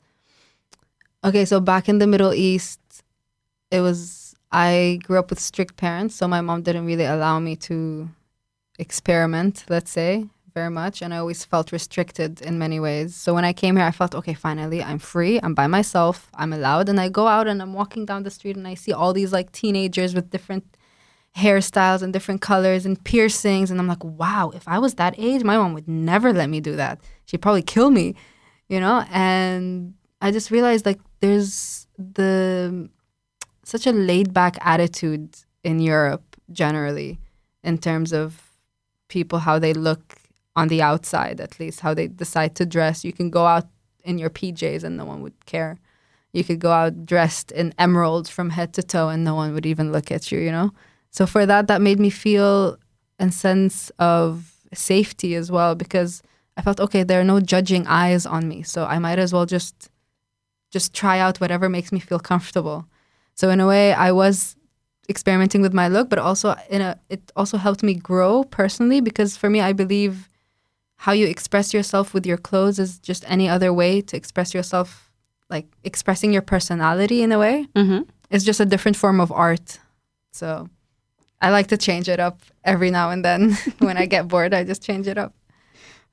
okay. 1.23 1.45
So 1.45 1.59
back 1.59 1.87
in 1.87 1.99
the 1.99 2.07
Middle 2.07 2.33
East, 2.33 2.79
it 3.69 3.81
was 3.81 4.35
I 4.51 4.99
grew 5.03 5.19
up 5.19 5.29
with 5.29 5.39
strict 5.39 5.77
parents, 5.77 6.15
so 6.15 6.27
my 6.27 6.41
mom 6.41 6.61
didn't 6.63 6.85
really 6.85 7.05
allow 7.05 7.39
me 7.39 7.55
to 7.67 8.09
experiment. 8.79 9.65
Let's 9.69 9.91
say 9.91 10.27
very 10.53 10.69
much, 10.69 11.01
and 11.01 11.13
I 11.13 11.17
always 11.17 11.45
felt 11.45 11.71
restricted 11.71 12.41
in 12.41 12.59
many 12.59 12.79
ways. 12.79 13.15
So 13.15 13.33
when 13.33 13.45
I 13.45 13.53
came 13.53 13.77
here, 13.77 13.85
I 13.85 13.91
felt 13.91 14.15
okay. 14.15 14.33
Finally, 14.33 14.83
I'm 14.83 14.99
free. 14.99 15.39
I'm 15.41 15.53
by 15.53 15.67
myself. 15.67 16.29
I'm 16.33 16.51
allowed, 16.51 16.89
and 16.89 16.99
I 16.99 17.07
go 17.09 17.27
out 17.27 17.47
and 17.47 17.61
I'm 17.61 17.73
walking 17.73 18.05
down 18.05 18.23
the 18.23 18.31
street 18.31 18.57
and 18.57 18.67
I 18.67 18.73
see 18.73 18.91
all 18.91 19.13
these 19.13 19.31
like 19.31 19.51
teenagers 19.51 20.13
with 20.15 20.31
different 20.31 20.65
hairstyles 21.35 22.01
and 22.01 22.11
different 22.11 22.41
colors 22.41 22.85
and 22.85 23.01
piercings. 23.03 23.71
And 23.71 23.79
I'm 23.79 23.87
like, 23.87 24.03
wow, 24.03 24.51
if 24.53 24.67
I 24.67 24.79
was 24.79 24.95
that 24.95 25.15
age, 25.17 25.43
my 25.43 25.57
mom 25.57 25.73
would 25.73 25.87
never 25.87 26.33
let 26.33 26.49
me 26.49 26.59
do 26.59 26.75
that. 26.75 26.99
She'd 27.25 27.41
probably 27.41 27.61
kill 27.61 27.89
me, 27.89 28.15
you 28.67 28.79
know? 28.79 29.05
And 29.11 29.93
I 30.21 30.31
just 30.31 30.51
realized 30.51 30.85
like 30.85 30.99
there's 31.19 31.87
the 31.97 32.89
such 33.63 33.87
a 33.87 33.91
laid 33.91 34.33
back 34.33 34.57
attitude 34.61 35.37
in 35.63 35.79
Europe 35.79 36.35
generally 36.51 37.19
in 37.63 37.77
terms 37.77 38.11
of 38.11 38.51
people, 39.07 39.39
how 39.39 39.59
they 39.59 39.73
look 39.73 40.17
on 40.55 40.67
the 40.67 40.81
outside, 40.81 41.39
at 41.39 41.59
least, 41.59 41.81
how 41.81 41.93
they 41.93 42.07
decide 42.07 42.55
to 42.55 42.65
dress. 42.65 43.05
You 43.05 43.13
can 43.13 43.29
go 43.29 43.45
out 43.45 43.67
in 44.03 44.17
your 44.17 44.29
PJs 44.29 44.83
and 44.83 44.97
no 44.97 45.05
one 45.05 45.21
would 45.21 45.45
care. 45.45 45.77
You 46.33 46.43
could 46.43 46.59
go 46.59 46.71
out 46.71 47.05
dressed 47.05 47.51
in 47.51 47.73
emeralds 47.77 48.29
from 48.29 48.49
head 48.49 48.73
to 48.73 48.83
toe 48.83 49.09
and 49.09 49.23
no 49.23 49.35
one 49.35 49.53
would 49.53 49.65
even 49.65 49.91
look 49.91 50.11
at 50.11 50.31
you, 50.31 50.39
you 50.39 50.51
know? 50.51 50.71
So 51.11 51.25
for 51.27 51.45
that, 51.45 51.67
that 51.67 51.81
made 51.81 51.99
me 51.99 52.09
feel 52.09 52.77
a 53.19 53.31
sense 53.31 53.91
of 53.99 54.51
safety 54.73 55.35
as 55.35 55.51
well 55.51 55.75
because 55.75 56.23
I 56.57 56.61
felt 56.61 56.79
okay. 56.79 57.03
There 57.03 57.21
are 57.21 57.25
no 57.25 57.39
judging 57.39 57.85
eyes 57.87 58.25
on 58.25 58.47
me, 58.47 58.63
so 58.63 58.85
I 58.85 58.99
might 58.99 59.19
as 59.19 59.31
well 59.31 59.45
just 59.45 59.89
just 60.71 60.93
try 60.93 61.19
out 61.19 61.39
whatever 61.39 61.67
makes 61.69 61.91
me 61.91 61.99
feel 61.99 62.19
comfortable. 62.19 62.85
So 63.35 63.49
in 63.49 63.59
a 63.59 63.67
way, 63.67 63.93
I 63.93 64.11
was 64.11 64.55
experimenting 65.09 65.61
with 65.61 65.73
my 65.73 65.87
look, 65.89 66.09
but 66.09 66.19
also 66.19 66.55
in 66.69 66.81
a 66.81 66.99
it 67.09 67.31
also 67.35 67.57
helped 67.57 67.83
me 67.83 67.93
grow 67.93 68.43
personally 68.45 69.01
because 69.01 69.37
for 69.37 69.49
me, 69.49 69.61
I 69.61 69.73
believe 69.73 70.29
how 70.95 71.11
you 71.11 71.27
express 71.27 71.73
yourself 71.73 72.13
with 72.13 72.25
your 72.25 72.37
clothes 72.37 72.79
is 72.79 72.99
just 72.99 73.23
any 73.27 73.49
other 73.49 73.73
way 73.73 74.01
to 74.01 74.15
express 74.15 74.53
yourself, 74.53 75.11
like 75.49 75.65
expressing 75.83 76.31
your 76.31 76.43
personality 76.43 77.21
in 77.23 77.31
a 77.31 77.39
way. 77.39 77.67
Mm-hmm. 77.75 78.03
It's 78.29 78.45
just 78.45 78.59
a 78.59 78.65
different 78.65 78.97
form 78.97 79.19
of 79.19 79.31
art. 79.31 79.79
So 80.31 80.69
I 81.41 81.49
like 81.49 81.67
to 81.67 81.77
change 81.77 82.07
it 82.07 82.19
up 82.19 82.39
every 82.63 82.91
now 82.91 83.09
and 83.09 83.25
then. 83.25 83.57
when 83.79 83.97
I 83.97 84.05
get 84.05 84.27
bored, 84.27 84.53
I 84.53 84.63
just 84.63 84.83
change 84.83 85.07
it 85.07 85.17
up. 85.17 85.33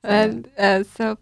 So, 0.03 0.09
And 0.09 0.49
uh, 0.57 0.83
so, 0.83 1.17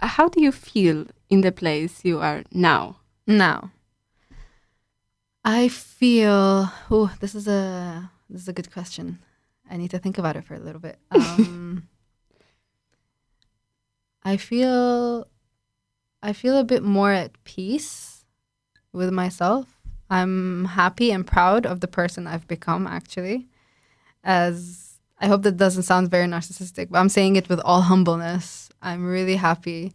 how 0.00 0.28
do 0.28 0.40
you 0.40 0.52
feel 0.52 1.06
in 1.28 1.42
the 1.42 1.52
place 1.52 2.04
you 2.04 2.20
are 2.20 2.44
now? 2.52 2.96
now, 3.26 3.70
I 5.44 5.68
feel. 5.68 6.70
Oh, 6.90 7.12
this 7.20 7.34
is 7.34 7.46
a 7.48 8.10
this 8.30 8.42
is 8.42 8.48
a 8.48 8.52
good 8.52 8.72
question. 8.72 9.18
I 9.70 9.76
need 9.76 9.90
to 9.90 9.98
think 9.98 10.18
about 10.18 10.36
it 10.36 10.44
for 10.44 10.54
a 10.54 10.60
little 10.60 10.80
bit. 10.80 10.98
Um, 11.10 11.88
I 14.24 14.36
feel, 14.36 15.26
I 16.22 16.32
feel 16.32 16.56
a 16.56 16.64
bit 16.64 16.82
more 16.84 17.12
at 17.12 17.42
peace 17.44 18.24
with 18.92 19.10
myself. 19.10 19.71
I'm 20.12 20.66
happy 20.66 21.10
and 21.10 21.26
proud 21.26 21.64
of 21.64 21.80
the 21.80 21.88
person 21.88 22.26
I've 22.26 22.46
become. 22.46 22.86
Actually, 22.86 23.48
as 24.22 24.98
I 25.18 25.26
hope 25.26 25.42
that 25.42 25.56
doesn't 25.56 25.84
sound 25.84 26.10
very 26.10 26.26
narcissistic, 26.26 26.90
but 26.90 26.98
I'm 26.98 27.08
saying 27.08 27.36
it 27.36 27.48
with 27.48 27.60
all 27.60 27.82
humbleness. 27.82 28.68
I'm 28.82 29.06
really 29.06 29.36
happy 29.36 29.92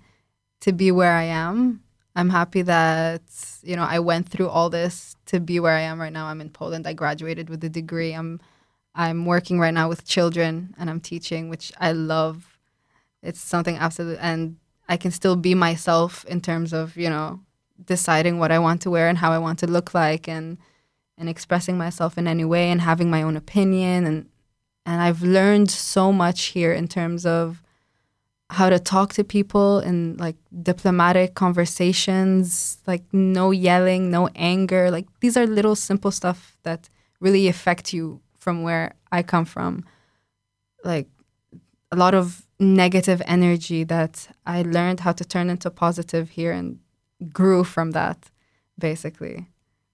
to 0.62 0.72
be 0.74 0.92
where 0.92 1.14
I 1.14 1.24
am. 1.24 1.84
I'm 2.16 2.32
happy 2.32 2.64
that 2.64 3.22
you 3.62 3.76
know 3.76 3.84
I 3.84 4.00
went 4.00 4.28
through 4.28 4.50
all 4.50 4.70
this 4.72 5.16
to 5.28 5.40
be 5.40 5.60
where 5.60 5.76
I 5.82 5.82
am 5.82 6.02
right 6.02 6.14
now. 6.20 6.26
I'm 6.26 6.42
in 6.42 6.50
Poland. 6.50 6.88
I 6.88 6.94
graduated 6.94 7.48
with 7.50 7.64
a 7.64 7.70
degree. 7.70 8.14
I'm 8.14 8.40
I'm 8.96 9.26
working 9.26 9.60
right 9.60 9.74
now 9.74 9.88
with 9.88 10.08
children 10.08 10.74
and 10.80 10.90
I'm 10.90 11.00
teaching, 11.00 11.50
which 11.50 11.72
I 11.80 11.92
love. 11.92 12.58
It's 13.22 13.40
something 13.40 13.78
absolute 13.78 14.18
and 14.20 14.58
I 14.90 14.98
can 14.98 15.12
still 15.12 15.36
be 15.36 15.54
myself 15.54 16.26
in 16.26 16.42
terms 16.42 16.74
of, 16.74 16.98
you 16.98 17.10
know, 17.10 17.42
deciding 17.86 18.40
what 18.40 18.52
I 18.52 18.60
want 18.60 18.82
to 18.82 18.90
wear 18.90 19.08
and 19.08 19.18
how 19.18 19.32
I 19.32 19.38
want 19.38 19.60
to 19.60 19.68
look 19.68 19.94
like 19.94 20.28
and 20.28 20.58
and 21.20 21.28
expressing 21.28 21.78
myself 21.78 22.18
in 22.18 22.28
any 22.28 22.46
way 22.46 22.70
and 22.70 22.82
having 22.82 23.10
my 23.10 23.24
own 23.24 23.36
opinion 23.36 24.06
and 24.06 24.30
and 24.86 25.02
I've 25.02 25.22
learned 25.22 25.70
so 25.70 26.14
much 26.14 26.46
here 26.46 26.72
in 26.72 26.88
terms 26.88 27.26
of 27.26 27.62
how 28.50 28.70
to 28.70 28.80
talk 28.80 29.14
to 29.14 29.24
people 29.24 29.80
in 29.80 30.16
like 30.18 30.38
diplomatic 30.64 31.36
conversations, 31.36 32.78
like 32.88 33.04
no 33.12 33.52
yelling, 33.52 34.10
no 34.10 34.30
anger. 34.36 34.90
Like 34.90 35.08
these 35.20 35.36
are 35.36 35.46
little 35.46 35.76
simple 35.76 36.12
stuff 36.12 36.56
that 36.64 36.88
really 37.20 37.50
affect 37.50 37.92
you 37.92 38.22
from 38.40 38.64
where 38.64 38.94
I 39.12 39.24
come 39.24 39.44
from. 39.44 39.84
Like 40.86 41.10
a 41.92 41.98
lot 41.98 42.14
of 42.14 42.48
negative 42.60 43.22
energy 43.26 43.84
that 43.84 44.30
I 44.46 44.62
learned 44.62 45.02
how 45.02 45.12
to 45.12 45.26
turn 45.26 45.50
into 45.50 45.70
positive 45.70 46.30
here 46.30 46.54
and 46.54 46.80
grew 47.32 47.64
from 47.64 47.92
that 47.92 48.32
basically. 48.80 49.48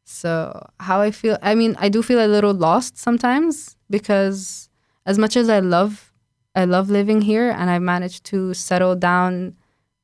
So, 0.05 0.67
how 0.81 0.99
I 0.99 1.11
feel, 1.11 1.37
I 1.41 1.55
mean, 1.55 1.75
I 1.79 1.87
do 1.87 2.03
feel 2.03 2.23
a 2.23 2.27
little 2.27 2.53
lost 2.53 2.97
sometimes 2.97 3.77
because 3.89 4.69
as 5.05 5.17
much 5.17 5.37
as 5.37 5.47
I 5.49 5.59
love 5.59 6.13
I 6.55 6.65
love 6.65 6.89
living 6.89 7.21
here 7.21 7.49
and 7.49 7.69
I've 7.69 7.81
managed 7.81 8.25
to 8.25 8.53
settle 8.53 8.95
down 8.95 9.55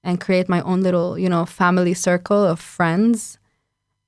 and 0.04 0.20
create 0.20 0.50
my 0.50 0.62
own 0.62 0.82
little, 0.82 1.18
you 1.20 1.30
know, 1.30 1.46
family 1.46 1.94
circle 1.94 2.44
of 2.44 2.60
friends. 2.60 3.38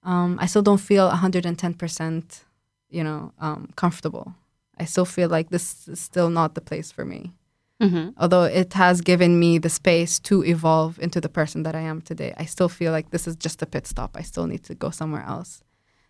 Um, 0.04 0.38
I 0.42 0.48
still 0.48 0.64
don't 0.64 0.80
feel 0.80 1.10
110%, 1.10 2.44
you 2.90 3.04
know, 3.04 3.32
um, 3.40 3.70
comfortable. 3.76 4.34
I 4.80 4.86
still 4.86 5.06
feel 5.06 5.30
like 5.30 5.50
this 5.50 5.88
is 5.88 6.00
still 6.00 6.30
not 6.32 6.56
the 6.56 6.62
place 6.62 6.92
for 6.92 7.06
me. 7.06 7.32
Mm-hmm. 7.82 8.10
Although 8.18 8.44
it 8.44 8.74
has 8.74 9.02
given 9.02 9.40
me 9.40 9.58
the 9.60 9.70
space 9.70 10.20
to 10.20 10.44
evolve 10.46 11.00
into 11.00 11.20
the 11.20 11.30
person 11.30 11.64
that 11.64 11.76
I 11.76 11.82
am 11.82 12.02
today, 12.02 12.34
I 12.38 12.46
still 12.46 12.70
feel 12.70 12.92
like 12.92 13.10
this 13.10 13.28
is 13.28 13.36
just 13.36 13.62
a 13.62 13.66
pit 13.66 13.88
stop. 13.88 14.16
I 14.16 14.22
still 14.24 14.46
need 14.48 14.64
to 14.66 14.76
go 14.76 14.90
somewhere 14.92 15.26
else. 15.28 15.64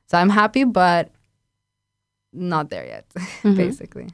So 0.07 0.17
I'm 0.17 0.29
happy, 0.29 0.65
but 0.65 1.09
not 2.33 2.69
there 2.69 2.85
yet, 2.85 3.05
Mhm. 3.43 3.55
basically. 3.55 4.07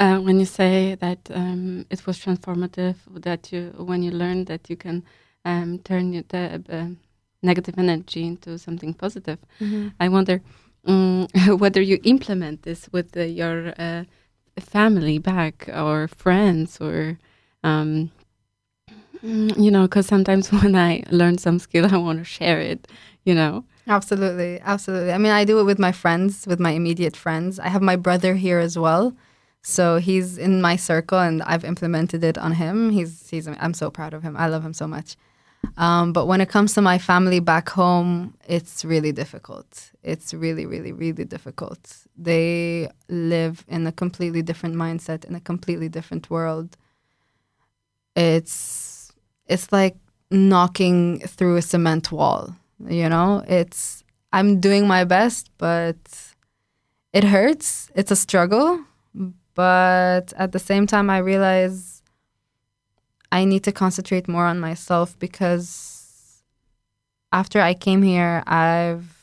Uh, 0.00 0.18
when 0.20 0.38
you 0.40 0.46
say 0.46 0.96
that 0.96 1.18
um, 1.34 1.84
it 1.90 2.06
was 2.06 2.18
transformative, 2.18 2.96
that 3.22 3.52
you 3.52 3.72
when 3.76 4.02
you 4.02 4.10
learned 4.10 4.46
that 4.46 4.68
you 4.70 4.76
can 4.76 5.02
um, 5.44 5.78
turn 5.78 6.12
your, 6.12 6.24
the 6.28 6.62
uh, 6.68 6.86
negative 7.42 7.78
energy 7.78 8.22
into 8.26 8.58
something 8.58 8.94
positive, 8.94 9.38
I 10.00 10.08
wonder 10.08 10.40
um, 10.86 11.26
whether 11.58 11.80
you 11.80 11.98
implement 12.04 12.62
this 12.62 12.88
with 12.92 13.16
uh, 13.16 13.20
your 13.22 13.72
uh, 13.78 14.04
family 14.60 15.18
back 15.18 15.68
or 15.72 16.08
friends 16.08 16.78
or. 16.80 17.18
Um, 17.64 18.10
you 19.22 19.70
know, 19.70 19.82
because 19.82 20.06
sometimes 20.06 20.50
when 20.62 20.74
I 20.74 21.04
learn 21.12 21.38
some 21.38 21.60
skill, 21.60 21.86
I 21.94 21.96
want 21.96 22.18
to 22.18 22.24
share 22.24 22.58
it. 22.60 22.88
You 23.24 23.36
know, 23.36 23.64
Absolutely, 23.88 24.60
absolutely. 24.60 25.12
I 25.12 25.18
mean, 25.18 25.32
I 25.32 25.44
do 25.44 25.58
it 25.58 25.64
with 25.64 25.78
my 25.78 25.92
friends, 25.92 26.46
with 26.46 26.60
my 26.60 26.70
immediate 26.70 27.16
friends. 27.16 27.58
I 27.58 27.68
have 27.68 27.82
my 27.82 27.96
brother 27.96 28.34
here 28.34 28.58
as 28.58 28.78
well, 28.78 29.14
so 29.62 29.98
he's 29.98 30.38
in 30.38 30.62
my 30.62 30.76
circle, 30.76 31.18
and 31.18 31.42
I've 31.42 31.64
implemented 31.64 32.22
it 32.22 32.38
on 32.38 32.52
him. 32.52 32.90
He's 32.90 33.28
he's. 33.30 33.48
I'm 33.48 33.74
so 33.74 33.90
proud 33.90 34.14
of 34.14 34.22
him. 34.22 34.36
I 34.36 34.46
love 34.46 34.64
him 34.64 34.74
so 34.74 34.86
much. 34.86 35.16
Um, 35.76 36.12
but 36.12 36.26
when 36.26 36.40
it 36.40 36.48
comes 36.48 36.74
to 36.74 36.82
my 36.82 36.98
family 36.98 37.40
back 37.40 37.70
home, 37.70 38.34
it's 38.46 38.84
really 38.84 39.12
difficult. 39.12 39.90
It's 40.02 40.34
really, 40.34 40.66
really, 40.66 40.92
really 40.92 41.24
difficult. 41.24 41.96
They 42.16 42.88
live 43.08 43.64
in 43.68 43.86
a 43.86 43.92
completely 43.92 44.42
different 44.42 44.74
mindset, 44.74 45.24
in 45.24 45.34
a 45.34 45.40
completely 45.40 45.88
different 45.88 46.30
world. 46.30 46.76
It's 48.14 49.12
it's 49.46 49.72
like 49.72 49.96
knocking 50.30 51.20
through 51.20 51.56
a 51.56 51.62
cement 51.62 52.10
wall 52.10 52.54
you 52.88 53.08
know 53.08 53.44
it's 53.46 54.02
i'm 54.32 54.60
doing 54.60 54.86
my 54.86 55.04
best 55.04 55.50
but 55.58 55.96
it 57.12 57.24
hurts 57.24 57.90
it's 57.94 58.10
a 58.10 58.16
struggle 58.16 58.80
but 59.54 60.32
at 60.36 60.52
the 60.52 60.58
same 60.58 60.86
time 60.86 61.10
i 61.10 61.18
realize 61.18 62.01
i 63.38 63.44
need 63.44 63.64
to 63.64 63.72
concentrate 63.72 64.28
more 64.28 64.46
on 64.46 64.60
myself 64.60 65.18
because 65.18 65.92
after 67.32 67.60
I 67.60 67.74
came 67.74 68.02
here, 68.02 68.42
I've 68.46 69.18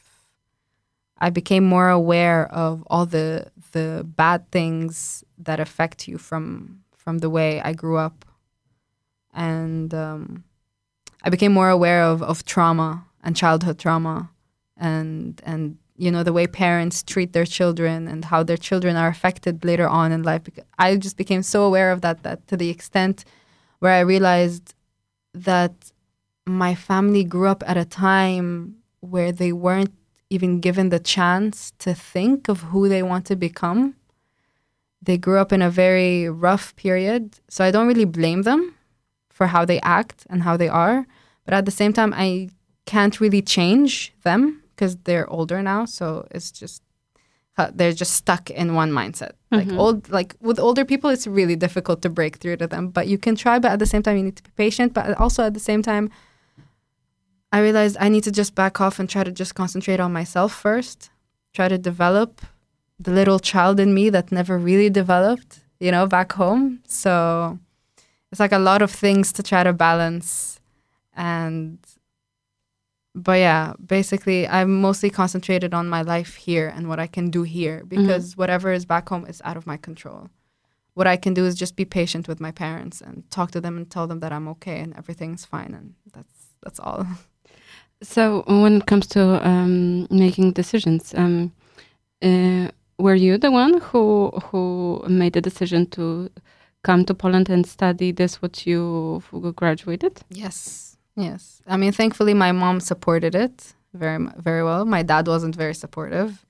I 1.22 1.30
became 1.30 1.66
more 1.66 1.89
aware 1.89 2.51
of 2.51 2.84
all 2.88 3.06
the 3.06 3.51
the 3.72 4.06
bad 4.06 4.50
things 4.51 5.24
that 5.38 5.60
affect 5.60 6.08
you 6.08 6.18
from 6.18 6.82
from 6.96 7.20
the 7.20 7.30
way 7.30 7.62
I 7.62 7.74
grew 7.74 7.98
up, 7.98 8.25
and 9.34 9.94
um, 9.94 10.44
I 11.24 11.30
became 11.30 11.54
more 11.54 11.70
aware 11.70 12.04
of 12.04 12.24
of 12.24 12.46
trauma 12.46 13.06
and 13.24 13.36
childhood 13.36 13.78
trauma, 13.78 14.32
and 14.75 15.39
and 15.46 15.78
you 15.98 16.10
know 16.10 16.24
the 16.24 16.34
way 16.34 16.48
parents 16.48 17.04
treat 17.04 17.34
their 17.34 17.46
children 17.46 18.08
and 18.08 18.25
how 18.25 18.42
their 18.44 18.58
children 18.58 18.96
are 18.96 19.10
affected 19.10 19.63
later 19.63 19.88
on 19.88 20.12
in 20.12 20.24
life. 20.24 20.44
I 20.80 20.96
just 20.96 21.18
became 21.18 21.44
so 21.44 21.63
aware 21.63 21.92
of 21.92 22.01
that 22.01 22.24
that 22.24 22.48
to 22.48 22.58
the 22.58 22.70
extent 22.70 23.24
where 23.79 23.93
I 23.93 24.00
realized 24.01 24.75
that 25.33 25.91
my 26.45 26.75
family 26.75 27.24
grew 27.24 27.48
up 27.48 27.63
at 27.65 27.77
a 27.77 27.86
time 27.86 28.75
where 29.00 29.31
they 29.31 29.51
weren't 29.51 29.93
even 30.29 30.59
given 30.59 30.89
the 30.89 31.00
chance 31.00 31.71
to 31.79 31.93
think 31.93 32.48
of 32.50 32.62
who 32.62 32.88
they 32.88 33.01
want 33.01 33.25
to 33.25 33.36
become. 33.36 33.95
They 35.01 35.17
grew 35.17 35.39
up 35.39 35.51
in 35.51 35.62
a 35.62 35.69
very 35.69 36.29
rough 36.29 36.75
period, 36.75 37.39
so 37.50 37.63
I 37.63 37.71
don't 37.71 37.88
really 37.88 38.05
blame 38.05 38.43
them 38.43 38.75
for 39.29 39.48
how 39.48 39.65
they 39.65 39.79
act 39.81 40.27
and 40.29 40.43
how 40.43 40.57
they 40.57 40.67
are. 40.67 41.07
But 41.45 41.53
at 41.53 41.65
the 41.65 41.71
same 41.71 41.93
time, 41.93 42.13
I 42.15 42.50
can't 42.86 43.19
really 43.19 43.41
change 43.41 44.13
them 44.24 44.62
because 44.75 44.98
they're 44.98 45.29
older 45.29 45.62
now. 45.62 45.86
So 45.86 46.27
it's 46.31 46.51
just 46.51 46.83
Uh, 47.60 47.70
they're 47.75 47.92
just 47.92 48.13
stuck 48.13 48.50
in 48.50 48.74
one 48.74 48.89
mindset. 48.89 49.34
Like 49.51 49.68
mm-hmm. 49.68 49.80
old, 49.80 50.10
like 50.10 50.36
with 50.39 50.60
older 50.60 50.86
people, 50.86 51.10
it's 51.10 51.28
really 51.28 51.58
difficult 51.58 52.01
to 52.04 52.10
break 52.10 52.38
through 52.38 52.56
to 52.58 52.68
them. 52.68 52.88
But 52.88 53.08
you 53.08 53.18
can 53.18 53.36
try. 53.36 53.60
But 53.60 53.74
at 53.74 53.80
the 53.80 53.86
same 53.86 54.01
time, 54.01 54.16
you 54.16 54.24
need 54.24 54.38
to 54.38 54.44
be 54.44 54.51
patient. 54.56 54.94
But 54.94 55.20
also 55.20 55.44
at 55.44 55.54
the 55.54 55.60
same 55.60 55.82
time, 55.84 56.10
I 57.51 57.60
realized 57.60 57.98
I 58.00 58.08
need 58.08 58.24
to 58.24 58.32
just 58.32 58.56
back 58.56 58.80
off 58.80 58.98
and 58.98 59.10
try 59.10 59.25
to 59.25 59.32
just 59.32 59.56
concentrate 59.56 60.00
on 60.00 60.13
myself 60.13 60.54
first. 60.54 61.10
Try 61.54 61.68
to 61.68 61.78
develop 61.78 62.42
the 62.98 63.12
little 63.12 63.39
child 63.39 63.78
in 63.80 63.94
me 63.94 64.10
that 64.10 64.32
never 64.32 64.58
really 64.58 64.89
developed, 64.89 65.60
you 65.82 65.92
know, 65.92 66.08
back 66.08 66.32
home. 66.32 66.80
So 66.88 67.60
it's 68.32 68.39
like 68.39 68.54
a 68.54 68.60
lot 68.60 68.82
of 68.82 68.89
things 68.89 69.34
to 69.34 69.44
try 69.44 69.63
to 69.63 69.74
balance. 69.74 70.62
And, 71.13 71.80
but 73.23 73.39
yeah, 73.39 73.73
basically, 73.85 74.47
I'm 74.47 74.81
mostly 74.81 75.09
concentrated 75.09 75.73
on 75.73 75.89
my 75.89 76.01
life 76.01 76.35
here 76.35 76.67
and 76.67 76.88
what 76.88 76.99
I 76.99 77.07
can 77.07 77.29
do 77.29 77.43
here 77.43 77.83
because 77.85 78.38
whatever 78.38 78.71
is 78.71 78.85
back 78.85 79.09
home 79.09 79.25
is 79.25 79.41
out 79.45 79.57
of 79.57 79.67
my 79.67 79.77
control. 79.77 80.29
What 80.93 81.07
I 81.07 81.17
can 81.17 81.33
do 81.33 81.45
is 81.45 81.55
just 81.55 81.75
be 81.75 81.85
patient 81.85 82.27
with 82.27 82.39
my 82.39 82.51
parents 82.51 83.01
and 83.01 83.29
talk 83.31 83.51
to 83.51 83.61
them 83.61 83.77
and 83.77 83.89
tell 83.89 84.07
them 84.07 84.19
that 84.19 84.31
I'm 84.31 84.47
okay 84.49 84.79
and 84.79 84.95
everything's 84.97 85.45
fine. 85.45 85.73
And 85.73 85.93
that's, 86.13 86.47
that's 86.63 86.79
all. 86.79 87.05
So 88.01 88.43
when 88.47 88.77
it 88.77 88.85
comes 88.85 89.07
to 89.07 89.45
um, 89.45 90.07
making 90.09 90.53
decisions, 90.53 91.13
um, 91.15 91.51
uh, 92.21 92.69
were 92.97 93.15
you 93.15 93.38
the 93.38 93.51
one 93.51 93.81
who 93.81 94.31
who 94.45 95.03
made 95.07 95.33
the 95.33 95.41
decision 95.41 95.85
to 95.88 96.29
come 96.83 97.03
to 97.05 97.13
Poland 97.13 97.49
and 97.49 97.65
study 97.65 98.11
this? 98.11 98.41
What 98.41 98.65
you 98.65 99.21
graduated? 99.55 100.21
Yes, 100.29 100.88
yes. 101.27 101.61
I 101.67 101.75
mean, 101.77 101.91
thankfully, 101.91 102.33
my 102.33 102.51
mom 102.51 102.79
supported 102.79 103.35
it 103.35 103.73
very, 103.93 104.19
very 104.38 104.63
well. 104.63 104.85
My 104.85 105.03
dad 105.03 105.27
wasn't 105.27 105.55
very 105.55 105.73
supportive. 105.83 106.45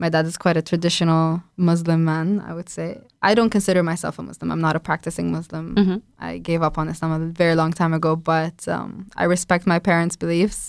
My 0.00 0.08
dad 0.08 0.26
is 0.26 0.36
quite 0.44 0.56
a 0.56 0.62
traditional 0.62 1.42
Muslim 1.56 2.00
man, 2.04 2.40
I 2.48 2.52
would 2.56 2.68
say. 2.68 2.88
I 3.20 3.34
don't 3.34 3.50
consider 3.50 3.82
myself 3.82 4.18
a 4.18 4.22
Muslim. 4.22 4.48
I'm 4.52 4.60
not 4.60 4.76
a 4.76 4.80
practicing 4.80 5.32
Muslim. 5.32 5.74
Mhm. 5.74 6.02
I 6.20 6.38
gave 6.38 6.62
up 6.62 6.78
on 6.78 6.88
Islam 6.88 7.10
a 7.12 7.18
very 7.42 7.56
long 7.56 7.72
time 7.72 7.92
ago, 7.92 8.14
but 8.14 8.58
um, 8.68 8.90
I 9.16 9.24
respect 9.24 9.66
my 9.66 9.80
parents' 9.80 10.16
beliefs. 10.24 10.60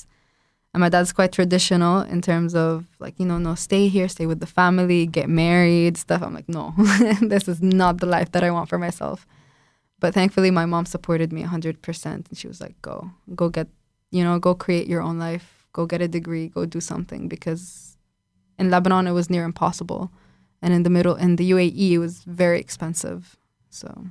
And 0.73 0.81
my 0.81 0.89
dad's 0.89 1.11
quite 1.19 1.31
traditional 1.31 2.01
in 2.01 2.21
terms 2.21 2.53
of 2.55 2.85
like, 2.99 3.15
you 3.19 3.25
know, 3.25 3.39
no, 3.39 3.53
stay 3.55 3.87
here, 3.87 4.07
stay 4.07 4.25
with 4.27 4.39
the 4.39 4.51
family, 4.61 5.05
get 5.07 5.27
married, 5.29 5.97
stuff. 5.97 6.21
I'm 6.23 6.33
like, 6.39 6.49
no, 6.49 6.73
this 7.33 7.47
is 7.47 7.59
not 7.61 7.93
the 7.99 8.05
life 8.17 8.31
that 8.33 8.43
I 8.43 8.51
want 8.51 8.69
for 8.69 8.77
myself. 8.77 9.25
But 9.99 10.13
thankfully, 10.13 10.51
my 10.51 10.65
mom 10.65 10.85
supported 10.85 11.33
me 11.33 11.43
100%. 11.43 12.05
And 12.05 12.37
she 12.37 12.47
was 12.47 12.61
like, 12.61 12.81
go, 12.81 13.11
go 13.35 13.49
get, 13.49 13.67
you 14.11 14.23
know, 14.23 14.39
go 14.39 14.55
create 14.55 14.87
your 14.87 15.01
own 15.01 15.19
life, 15.19 15.67
go 15.73 15.85
get 15.85 16.01
a 16.01 16.07
degree, 16.07 16.47
go 16.47 16.65
do 16.65 16.79
something. 16.79 17.27
Because 17.27 17.97
in 18.57 18.69
Lebanon, 18.69 19.07
it 19.07 19.11
was 19.11 19.29
near 19.29 19.43
impossible. 19.43 20.11
And 20.61 20.73
in 20.73 20.83
the 20.83 20.89
middle, 20.89 21.15
in 21.15 21.35
the 21.35 21.51
UAE, 21.51 21.91
it 21.91 21.99
was 21.99 22.23
very 22.23 22.59
expensive. 22.59 23.37
So, 23.69 24.07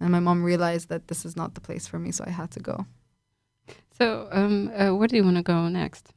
and 0.00 0.10
my 0.10 0.20
mom 0.20 0.42
realized 0.42 0.88
that 0.88 1.08
this 1.08 1.24
is 1.24 1.36
not 1.36 1.54
the 1.54 1.60
place 1.60 1.86
for 1.86 1.98
me. 1.98 2.10
So 2.10 2.24
I 2.26 2.30
had 2.30 2.50
to 2.52 2.60
go. 2.60 2.86
So 3.98 4.28
um, 4.32 4.70
uh, 4.76 4.94
where 4.94 5.08
do 5.08 5.16
you 5.16 5.24
want 5.24 5.36
to 5.36 5.42
go 5.42 5.68
next? 5.68 6.12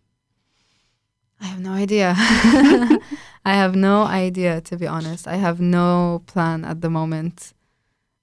I 1.40 1.46
have 1.46 1.60
no 1.60 1.72
idea. 1.72 2.14
I 3.46 3.54
have 3.54 3.76
no 3.76 4.04
idea, 4.04 4.60
to 4.62 4.76
be 4.76 4.88
honest. 4.88 5.28
I 5.28 5.36
have 5.36 5.62
no 5.62 6.24
plan 6.26 6.66
at 6.66 6.82
the 6.82 6.90
moment. 6.90 7.54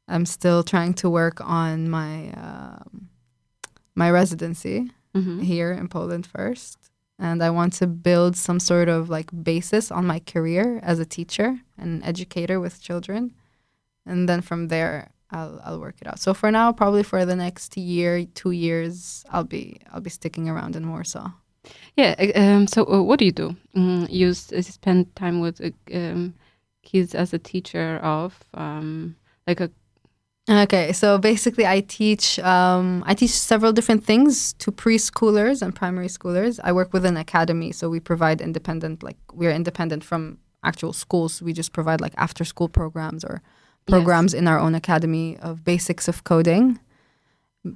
I'm 0.08 0.26
still 0.26 0.62
trying 0.62 0.94
to 0.94 1.08
work 1.10 1.40
on 1.40 1.88
my 1.88 2.30
um, 2.32 3.08
my 3.94 4.10
residency 4.10 4.90
Mhm. 5.14 5.42
here 5.42 5.72
in 5.72 5.88
Poland 5.88 6.26
first, 6.26 6.78
and 7.18 7.42
I 7.42 7.50
want 7.50 7.72
to 7.78 7.86
build 7.86 8.36
some 8.36 8.58
sort 8.60 8.88
of 8.88 9.08
like 9.08 9.30
basis 9.44 9.90
on 9.90 10.06
my 10.06 10.20
career 10.20 10.80
as 10.82 10.98
a 10.98 11.04
teacher 11.06 11.60
and 11.78 12.02
educator 12.04 12.58
with 12.60 12.80
children, 12.82 13.32
and 14.06 14.28
then 14.28 14.40
from 14.42 14.68
there 14.68 15.10
I'll 15.30 15.60
I'll 15.64 15.80
work 15.80 15.96
it 16.00 16.06
out. 16.08 16.18
So 16.18 16.34
for 16.34 16.50
now, 16.50 16.72
probably 16.72 17.02
for 17.04 17.24
the 17.24 17.36
next 17.36 17.76
year, 17.76 18.24
two 18.34 18.50
years, 18.52 19.24
I'll 19.30 19.44
be 19.48 19.80
I'll 19.92 20.00
be 20.02 20.10
sticking 20.10 20.48
around 20.48 20.76
in 20.76 20.90
Warsaw. 20.90 21.30
Yeah. 21.96 22.14
Um, 22.36 22.66
so 22.66 22.84
uh, 22.84 23.00
what 23.02 23.18
do 23.18 23.24
you 23.24 23.32
do? 23.32 23.56
Mm, 23.76 24.10
you 24.10 24.30
s- 24.30 24.52
uh, 24.52 24.60
spend 24.62 25.14
time 25.16 25.40
with 25.40 25.60
uh, 25.60 25.70
um, 25.96 26.34
kids 26.82 27.14
as 27.14 27.32
a 27.32 27.38
teacher 27.38 27.98
of 28.02 28.34
um, 28.54 29.16
like 29.46 29.60
a 29.64 29.70
Okay, 30.48 30.92
so 30.92 31.16
basically, 31.16 31.66
I 31.66 31.80
teach 31.80 32.38
um, 32.40 33.02
I 33.06 33.14
teach 33.14 33.30
several 33.30 33.72
different 33.72 34.04
things 34.04 34.52
to 34.54 34.70
preschoolers 34.70 35.62
and 35.62 35.74
primary 35.74 36.08
schoolers. 36.08 36.60
I 36.62 36.70
work 36.70 36.92
with 36.92 37.06
an 37.06 37.16
academy, 37.16 37.72
so 37.72 37.88
we 37.88 37.98
provide 37.98 38.42
independent, 38.42 39.02
like 39.02 39.16
we're 39.32 39.50
independent 39.52 40.04
from 40.04 40.38
actual 40.62 40.92
schools. 40.92 41.40
We 41.40 41.54
just 41.54 41.72
provide 41.72 42.02
like 42.02 42.12
after 42.18 42.44
school 42.44 42.68
programs 42.68 43.24
or 43.24 43.40
programs 43.86 44.34
in 44.34 44.46
our 44.46 44.58
own 44.58 44.74
academy 44.74 45.38
of 45.38 45.64
basics 45.64 46.08
of 46.08 46.24
coding, 46.24 46.78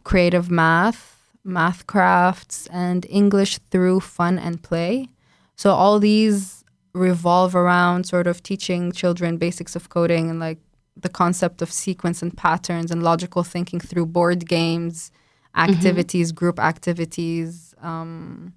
creative 0.05 0.51
math, 0.51 1.31
math 1.45 1.87
crafts, 1.87 2.67
and 2.67 3.07
English 3.09 3.59
through 3.71 4.01
fun 4.01 4.39
and 4.39 4.63
play. 4.63 5.09
So 5.57 5.73
all 5.73 5.99
these 5.99 6.65
revolve 6.93 7.57
around 7.57 8.05
sort 8.05 8.27
of 8.27 8.43
teaching 8.43 8.93
children 8.93 9.39
basics 9.39 9.75
of 9.75 9.89
coding 9.89 10.29
and 10.29 10.39
like 10.39 10.59
the 11.01 11.09
concept 11.09 11.63
of 11.63 11.73
sequence 11.73 12.23
and 12.23 12.37
patterns 12.37 12.91
and 12.91 13.03
logical 13.03 13.43
thinking 13.43 13.81
through 13.81 14.07
board 14.07 14.49
games, 14.49 15.11
activities, 15.57 16.33
group 16.33 16.59
activities, 16.59 17.75
um, 17.81 18.53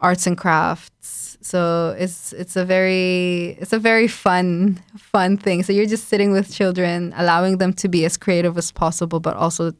arts 0.00 0.26
and 0.26 0.36
crafts. 0.36 1.38
So 1.40 1.94
it's 1.98 2.32
it's 2.32 2.56
a 2.56 2.64
very 2.64 3.56
it's 3.60 3.72
a 3.72 3.78
very 3.78 4.08
fun 4.08 4.82
fun 4.96 5.36
thing. 5.36 5.62
So 5.62 5.72
you're 5.72 5.86
just 5.86 6.08
sitting 6.08 6.32
with 6.32 6.52
children, 6.52 7.14
allowing 7.16 7.58
them 7.58 7.72
to 7.74 7.88
be 7.88 8.04
as 8.04 8.16
creative 8.16 8.58
as 8.58 8.72
possible, 8.72 9.20
but 9.20 9.36
also 9.36 9.72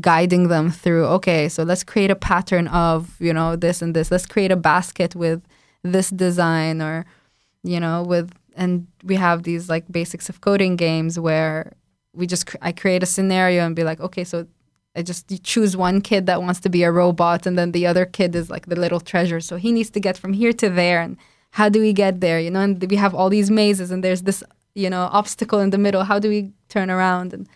guiding 0.00 0.48
them 0.48 0.70
through. 0.70 1.04
Okay, 1.06 1.48
so 1.48 1.62
let's 1.62 1.84
create 1.84 2.10
a 2.10 2.16
pattern 2.16 2.68
of 2.68 3.20
you 3.20 3.32
know 3.32 3.56
this 3.56 3.82
and 3.82 3.94
this. 3.94 4.10
Let's 4.10 4.26
create 4.26 4.50
a 4.50 4.56
basket 4.56 5.14
with 5.14 5.42
this 5.82 6.10
design 6.10 6.80
or 6.80 7.04
you 7.62 7.80
know 7.80 8.02
with 8.02 8.32
and 8.56 8.86
we 9.04 9.16
have 9.16 9.42
these 9.42 9.68
like 9.68 9.90
basics 9.90 10.28
of 10.28 10.40
coding 10.40 10.76
games 10.76 11.18
where 11.18 11.72
we 12.12 12.26
just 12.26 12.46
cr- 12.46 12.56
I 12.60 12.72
create 12.72 13.02
a 13.02 13.06
scenario 13.06 13.64
and 13.64 13.74
be 13.74 13.84
like, 13.84 14.00
okay, 14.00 14.24
so 14.24 14.46
I 14.94 15.02
just 15.02 15.42
choose 15.42 15.76
one 15.76 16.00
kid 16.00 16.26
that 16.26 16.42
wants 16.42 16.60
to 16.60 16.68
be 16.68 16.82
a 16.82 16.92
robot, 16.92 17.46
and 17.46 17.58
then 17.58 17.72
the 17.72 17.86
other 17.86 18.04
kid 18.04 18.34
is 18.34 18.50
like 18.50 18.66
the 18.66 18.76
little 18.76 19.00
treasure. 19.00 19.40
So 19.40 19.56
he 19.56 19.72
needs 19.72 19.90
to 19.90 20.00
get 20.00 20.18
from 20.18 20.32
here 20.34 20.52
to 20.54 20.68
there, 20.68 21.00
and 21.00 21.16
how 21.50 21.68
do 21.68 21.80
we 21.80 21.92
get 21.92 22.20
there? 22.20 22.38
You 22.40 22.50
know, 22.50 22.60
and 22.60 22.82
we 22.90 22.96
have 22.96 23.14
all 23.14 23.30
these 23.30 23.50
mazes, 23.50 23.90
and 23.90 24.04
there's 24.04 24.22
this 24.22 24.44
you 24.74 24.90
know 24.90 25.08
obstacle 25.12 25.60
in 25.60 25.70
the 25.70 25.78
middle. 25.78 26.04
How 26.04 26.18
do 26.18 26.28
we 26.28 26.52
turn 26.68 26.90
around 26.90 27.32
and 27.32 27.48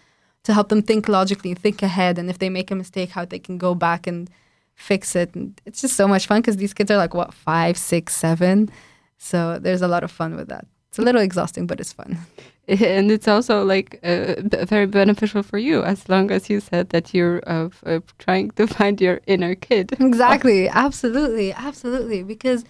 to 0.45 0.55
help 0.55 0.69
them 0.69 0.81
think 0.81 1.09
logically, 1.09 1.55
think 1.55 1.83
ahead, 1.83 2.19
and 2.19 2.31
if 2.31 2.39
they 2.39 2.49
make 2.49 2.71
a 2.71 2.75
mistake, 2.75 3.11
how 3.11 3.25
they 3.25 3.39
can 3.39 3.59
go 3.59 3.75
back 3.75 4.07
and 4.07 4.31
fix 4.77 5.17
it. 5.17 5.35
And 5.35 5.61
it's 5.67 5.81
just 5.81 5.97
so 5.97 6.07
much 6.07 6.27
fun 6.27 6.41
because 6.41 6.57
these 6.57 6.73
kids 6.73 6.91
are 6.91 6.97
like 6.97 7.15
what 7.15 7.35
five, 7.35 7.77
six, 7.77 8.15
seven. 8.15 8.71
So 9.19 9.59
there's 9.59 9.83
a 9.83 9.89
lot 9.89 10.05
of 10.05 10.11
fun 10.11 10.37
with 10.37 10.49
that. 10.49 10.67
It's 10.97 11.03
a 11.03 11.05
little 11.05 11.21
exhausting, 11.21 11.67
but 11.67 11.79
it's 11.79 11.93
fun. 11.93 12.17
and 12.69 13.11
it's 13.11 13.29
also 13.29 13.63
like 13.63 14.01
uh, 14.03 14.37
very 14.65 14.87
beneficial 14.87 15.43
for 15.43 15.59
you 15.59 15.83
as 15.83 16.09
long 16.09 16.31
as 16.31 16.49
you 16.49 16.59
said 16.59 16.89
that 16.89 17.13
you're 17.13 17.43
uh, 17.47 17.69
uh, 17.85 18.01
trying 18.19 18.51
to 18.53 18.67
find 18.79 18.99
your 18.99 19.21
inner 19.27 19.55
kid 19.55 19.93
Exactly. 20.01 20.71
Absolutely. 20.71 21.53
Absolutely. 21.53 22.23
Because 22.23 22.65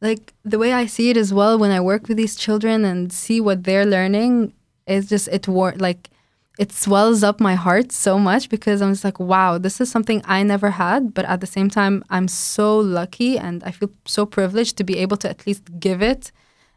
like 0.00 0.34
the 0.44 0.58
way 0.58 0.72
I 0.72 0.86
see 0.86 1.10
it 1.10 1.16
as 1.16 1.32
well 1.32 1.60
when 1.60 1.70
I 1.70 1.80
work 1.80 2.08
with 2.08 2.16
these 2.16 2.34
children 2.34 2.84
and 2.84 3.12
see 3.12 3.40
what 3.40 3.62
they're 3.62 3.86
learning 3.86 4.52
is 4.88 5.08
just 5.08 5.28
it 5.28 5.46
war 5.46 5.72
like 5.76 6.10
it 6.58 6.72
swells 6.72 7.22
up 7.22 7.38
my 7.38 7.54
heart 7.54 7.92
so 7.92 8.18
much 8.18 8.48
because 8.48 8.82
I'm 8.82 8.94
just 8.94 9.04
like, 9.04 9.20
wow, 9.20 9.58
this 9.58 9.80
is 9.80 9.88
something 9.92 10.22
I 10.24 10.42
never 10.42 10.70
had. 10.70 11.14
But 11.14 11.24
at 11.26 11.40
the 11.40 11.46
same 11.46 11.70
time, 11.70 12.02
I'm 12.10 12.26
so 12.26 12.76
lucky 12.80 13.38
and 13.38 13.62
I 13.62 13.70
feel 13.70 13.90
so 14.06 14.26
privileged 14.26 14.76
to 14.78 14.84
be 14.84 14.98
able 14.98 15.16
to 15.18 15.30
at 15.30 15.46
least 15.46 15.78
give 15.78 16.02
it 16.02 16.32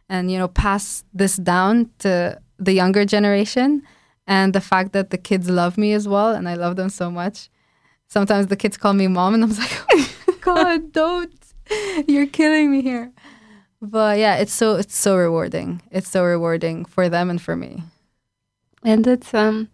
and, 0.09 0.31
you 0.31 0.37
know, 0.37 0.47
pass 0.47 1.03
this 1.13 1.37
down 1.37 1.89
to 1.99 2.39
the 2.57 2.73
younger 2.73 3.05
generation. 3.05 3.83
And 4.25 4.53
the 4.53 4.61
fact 4.61 4.93
that 4.93 5.09
the 5.09 5.17
kids 5.17 5.49
love 5.49 5.77
me 5.77 5.91
as 5.93 6.07
well 6.07 6.31
and 6.31 6.47
I 6.47 6.55
love 6.55 6.75
them 6.77 6.89
so 6.89 7.11
much. 7.11 7.49
Sometimes 8.07 8.47
the 8.47 8.55
kids 8.55 8.77
call 8.77 8.93
me 8.93 9.07
mom 9.07 9.33
and 9.33 9.43
I'm 9.43 9.49
like, 9.57 9.81
oh 9.91 10.37
God, 10.41 10.91
don't. 10.93 11.33
You're 12.07 12.27
killing 12.27 12.71
me 12.71 12.81
here. 12.81 13.11
But 13.81 14.17
yeah, 14.19 14.37
it's 14.37 14.53
so 14.53 14.75
it's 14.75 14.95
so 14.95 15.17
rewarding. 15.17 15.81
It's 15.91 16.09
so 16.09 16.23
rewarding 16.23 16.85
for 16.85 17.09
them 17.09 17.29
and 17.29 17.41
for 17.41 17.55
me. 17.57 17.83
and 18.85 19.05
it's 19.07 19.33
um 19.33 19.67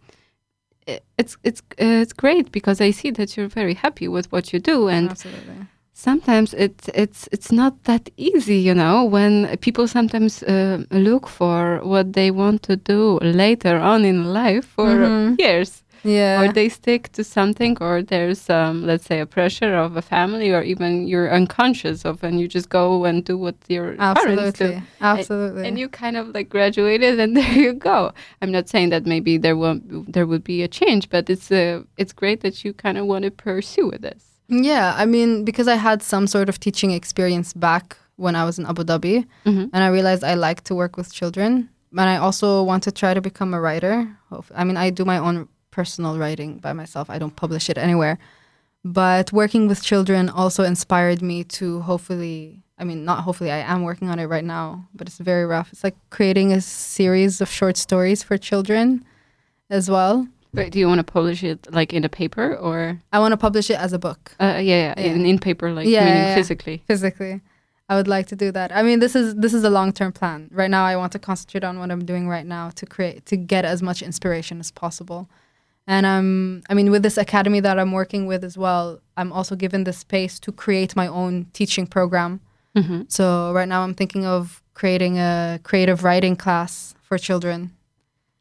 it's 1.18 1.38
it's 1.44 1.62
uh, 1.80 2.02
it's 2.04 2.14
great 2.14 2.52
because 2.52 2.82
I 2.82 2.92
see 2.92 3.12
that 3.12 3.38
you're 3.38 3.48
very 3.48 3.76
happy 3.76 4.08
with 4.08 4.32
what 4.32 4.52
you 4.52 4.60
do 4.60 4.88
and 4.88 5.10
Absolutely. 5.12 5.68
Sometimes 6.08 6.54
it's 6.54 6.88
it's 7.04 7.28
it's 7.36 7.52
not 7.52 7.74
that 7.84 8.10
easy 8.18 8.58
you 8.70 8.74
know 8.74 9.04
when 9.16 9.34
people 9.58 9.86
sometimes 9.88 10.44
uh, 10.44 10.78
look 10.92 11.28
for 11.28 11.80
what 11.84 12.14
they 12.14 12.32
want 12.32 12.64
to 12.64 12.76
do 12.76 13.20
later 13.22 13.76
on 13.92 14.06
in 14.06 14.20
life 14.42 14.66
for 14.78 14.88
Mhm. 14.88 15.36
years 15.40 15.72
Yeah. 16.04 16.40
or 16.42 16.54
they 16.54 16.70
stick 16.70 17.04
to 17.18 17.24
something 17.24 17.74
or 17.82 18.02
there's 18.02 18.50
um, 18.50 18.76
let's 18.90 19.06
say 19.10 19.20
a 19.20 19.26
pressure 19.26 19.76
of 19.86 19.98
a 19.98 20.02
family 20.02 20.50
or 20.56 20.62
even 20.64 20.92
you're 21.12 21.30
unconscious 21.40 22.06
of 22.06 22.24
and 22.24 22.40
you 22.40 22.48
just 22.48 22.70
go 22.70 23.04
and 23.10 23.26
do 23.26 23.36
what 23.38 23.56
your 23.68 23.88
parents 23.98 24.60
do 24.60 24.66
Absolutely. 24.66 24.82
Absolutely. 25.02 25.68
and 25.68 25.78
you 25.78 25.90
kind 25.90 26.16
of 26.16 26.26
like 26.34 26.48
graduated 26.48 27.20
and 27.20 27.36
there 27.40 27.52
you 27.66 27.74
go 27.74 28.12
i'm 28.42 28.52
not 28.58 28.70
saying 28.70 28.90
that 28.94 29.04
maybe 29.06 29.38
there 29.38 29.58
won't 29.58 29.84
there 30.14 30.26
would 30.26 30.44
be 30.44 30.64
a 30.64 30.70
change 30.70 31.10
but 31.10 31.30
it's 31.30 31.52
uh, 31.52 31.84
it's 31.98 32.14
great 32.14 32.40
that 32.46 32.64
you 32.64 32.72
kind 32.74 32.98
of 32.98 33.06
want 33.06 33.24
to 33.26 33.32
pursue 33.32 33.92
this 34.00 34.24
Yeah, 34.50 34.94
I 34.98 35.06
mean, 35.06 35.46
because 35.46 35.68
I 35.68 35.76
had 35.76 36.02
some 36.02 36.26
sort 36.28 36.50
of 36.50 36.60
teaching 36.60 36.92
experience 36.92 37.54
back 37.54 37.98
when 38.18 38.36
I 38.36 38.44
was 38.46 38.58
in 38.60 38.66
Abu 38.66 38.84
Dhabi, 38.84 39.26
Mhm. 39.46 39.70
and 39.74 39.84
I 39.84 39.88
realized 39.88 40.24
I 40.24 40.34
like 40.34 40.64
to 40.66 40.76
work 40.76 40.98
with 40.98 41.14
children, 41.14 41.70
and 41.98 42.10
I 42.10 42.18
also 42.18 42.64
want 42.64 42.84
to 42.84 42.92
try 42.92 43.14
to 43.14 43.22
become 43.22 43.54
a 43.54 43.62
writer. 43.62 44.08
I 44.56 44.64
mean, 44.64 44.76
I 44.78 44.90
do 44.90 45.06
my 45.06 45.18
own 45.18 45.48
personal 45.72 46.18
writing 46.18 46.58
by 46.58 46.74
myself. 46.74 47.10
I 47.10 47.18
don't 47.20 47.36
publish 47.36 47.70
it 47.70 47.78
anywhere, 47.78 48.18
but 48.84 49.32
working 49.32 49.68
with 49.68 49.82
children 49.84 50.30
also 50.30 50.64
inspired 50.64 51.22
me 51.22 51.44
to 51.60 51.82
hopefully. 51.82 52.64
I 52.82 52.86
mean, 52.86 53.04
not 53.06 53.20
hopefully. 53.26 53.52
I 53.52 53.60
am 53.74 53.84
working 53.84 54.10
on 54.10 54.20
it 54.20 54.28
right 54.28 54.44
now, 54.46 54.88
but 54.96 55.08
it's 55.08 55.18
very 55.18 55.46
rough. 55.46 55.68
It's 55.74 55.84
like 55.84 55.98
creating 56.10 56.54
a 56.54 56.62
series 56.62 57.42
of 57.42 57.50
short 57.50 57.76
stories 57.78 58.24
for 58.24 58.38
children, 58.38 59.04
as 59.70 59.90
well. 59.90 60.28
Wait, 60.54 60.72
do 60.72 60.80
you 60.80 60.88
want 60.88 61.00
to 61.00 61.04
publish 61.04 61.44
it 61.44 61.68
like 61.72 61.94
in 61.94 62.04
a 62.04 62.10
paper 62.10 62.56
or? 62.56 63.00
I 63.14 63.20
want 63.20 63.34
to 63.34 63.38
publish 63.38 63.70
it 63.70 63.78
as 63.80 63.94
a 63.94 64.00
book. 64.00 64.32
uh, 64.40 64.46
yeah, 64.62 64.62
yeah, 64.62 64.94
Yeah. 64.98 65.14
In, 65.14 65.26
in 65.26 65.40
paper 65.40 65.72
like 65.72 65.88
Yeah, 65.88 66.06
meaning 66.06 66.24
yeah, 66.24 66.36
physically. 66.36 66.84
Physically. 66.88 67.42
I 67.92 67.96
would 67.96 68.08
like 68.08 68.28
to 68.28 68.36
do 68.36 68.52
that. 68.52 68.72
I 68.72 68.84
mean 68.84 69.00
this 69.00 69.16
is 69.16 69.34
this 69.36 69.54
is 69.54 69.64
a 69.64 69.70
long-term 69.70 70.12
plan. 70.12 70.50
Right 70.52 70.70
now 70.70 70.86
i 70.86 70.96
want 70.96 71.12
to 71.14 71.20
concentrate 71.20 71.64
on 71.64 71.80
what 71.80 71.90
i'm 71.92 72.06
doing 72.06 72.28
right 72.30 72.46
now 72.46 72.70
to 72.80 72.86
create 72.86 73.26
to 73.32 73.36
get 73.36 73.66
as 73.66 73.82
much 73.82 74.02
inspiration 74.04 74.60
as 74.60 74.70
possible. 74.72 75.28
And 75.88 76.06
um 76.06 76.62
i 76.70 76.74
mean 76.76 76.92
with 76.92 77.02
this 77.04 77.18
academy 77.18 77.60
that 77.62 77.80
i'm 77.80 77.92
working 77.92 78.28
with 78.28 78.44
as 78.44 78.56
well 78.58 79.00
i'm 79.18 79.32
also 79.34 79.56
given 79.56 79.84
the 79.86 79.94
space 79.94 80.40
to 80.42 80.52
create 80.52 80.96
my 80.96 81.08
own 81.08 81.46
teaching 81.54 81.88
program. 81.88 82.40
Mhm. 82.78 83.12
so 83.12 83.26
right 83.58 83.68
now 83.68 83.82
i'm 83.86 83.96
thinking 83.96 84.24
of 84.36 84.62
creating 84.76 85.18
a 85.18 85.60
creative 85.64 86.04
writing 86.04 86.36
class 86.36 86.94
for 87.02 87.18
children 87.18 87.72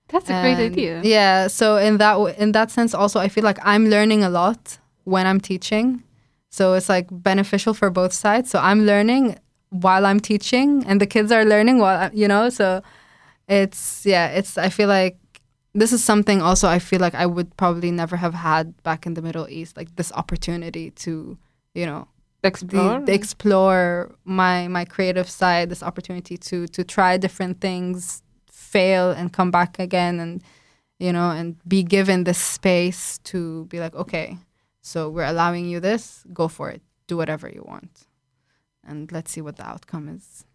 that's 0.09 0.29
a 0.31 0.40
great 0.42 0.59
idea 0.59 1.01
Yeah. 1.05 1.49
So 1.49 1.77
in 1.77 1.99
that 1.99 2.12
w- 2.12 2.35
in 2.38 2.53
that 2.53 2.71
sense, 2.71 2.94
also 2.94 3.21
I 3.21 3.29
feel 3.29 3.44
like 3.44 3.59
I'm 3.62 3.87
learning 3.88 4.25
a 4.25 4.31
lot 4.31 4.79
when 5.05 5.27
I'm 5.27 5.40
teaching. 5.40 6.03
So 6.51 6.75
it's 6.75 6.88
like 6.88 7.07
beneficial 7.11 7.75
for 7.75 7.90
both 7.90 8.12
sides. 8.12 8.51
So 8.51 8.59
I'm 8.59 8.87
learning 8.87 9.38
while 9.71 10.07
I'm 10.07 10.21
teaching, 10.21 10.85
and 10.87 11.01
the 11.01 11.07
kids 11.07 11.31
are 11.31 11.44
learning 11.44 11.79
while 11.79 11.99
I, 12.05 12.11
you 12.12 12.27
know. 12.27 12.49
So 12.49 12.83
it's 13.49 14.05
yeah. 14.07 14.29
It's 14.29 14.57
I 14.59 14.68
feel 14.71 14.88
like 14.88 15.16
this 15.75 15.92
is 15.92 16.03
something 16.03 16.42
also 16.42 16.68
I 16.68 16.79
feel 16.79 17.01
like 17.01 17.14
I 17.14 17.27
would 17.27 17.57
probably 17.57 17.90
never 17.90 18.16
have 18.16 18.35
had 18.35 18.83
back 18.83 19.07
in 19.07 19.14
the 19.14 19.23
Middle 19.23 19.49
East, 19.49 19.77
like 19.77 19.94
this 19.97 20.12
opportunity 20.12 20.90
to 21.05 21.37
you 21.75 21.87
know 21.87 22.09
explore 22.42 23.01
the, 23.01 23.12
explore 23.12 24.14
my 24.25 24.68
my 24.68 24.85
creative 24.85 25.29
side 25.29 25.68
this 25.71 25.83
opportunity 25.83 26.37
to 26.38 26.66
to 26.68 26.85
try 26.85 27.16
different 27.16 27.61
things 27.61 28.23
fail 28.74 29.11
and 29.11 29.33
come 29.33 29.50
back 29.50 29.78
again 29.78 30.20
and 30.20 30.42
you 30.98 31.12
know 31.12 31.31
and 31.31 31.57
be 31.66 31.83
given 31.83 32.24
the 32.24 32.35
space 32.35 33.18
to 33.31 33.64
be 33.66 33.78
like 33.81 33.94
okay 33.94 34.38
so 34.88 35.11
we're 35.11 35.24
allowing 35.24 35.68
you 35.68 35.81
this 35.81 36.24
go 36.33 36.48
for 36.48 36.70
it. 36.70 36.81
Do 37.09 37.18
whatever 37.18 37.46
you 37.46 37.62
want. 37.66 38.07
And 38.83 39.12
let's 39.12 39.31
see 39.31 39.42
what 39.42 39.57
the 39.57 39.66
outcome 39.68 40.09
is. 40.09 40.46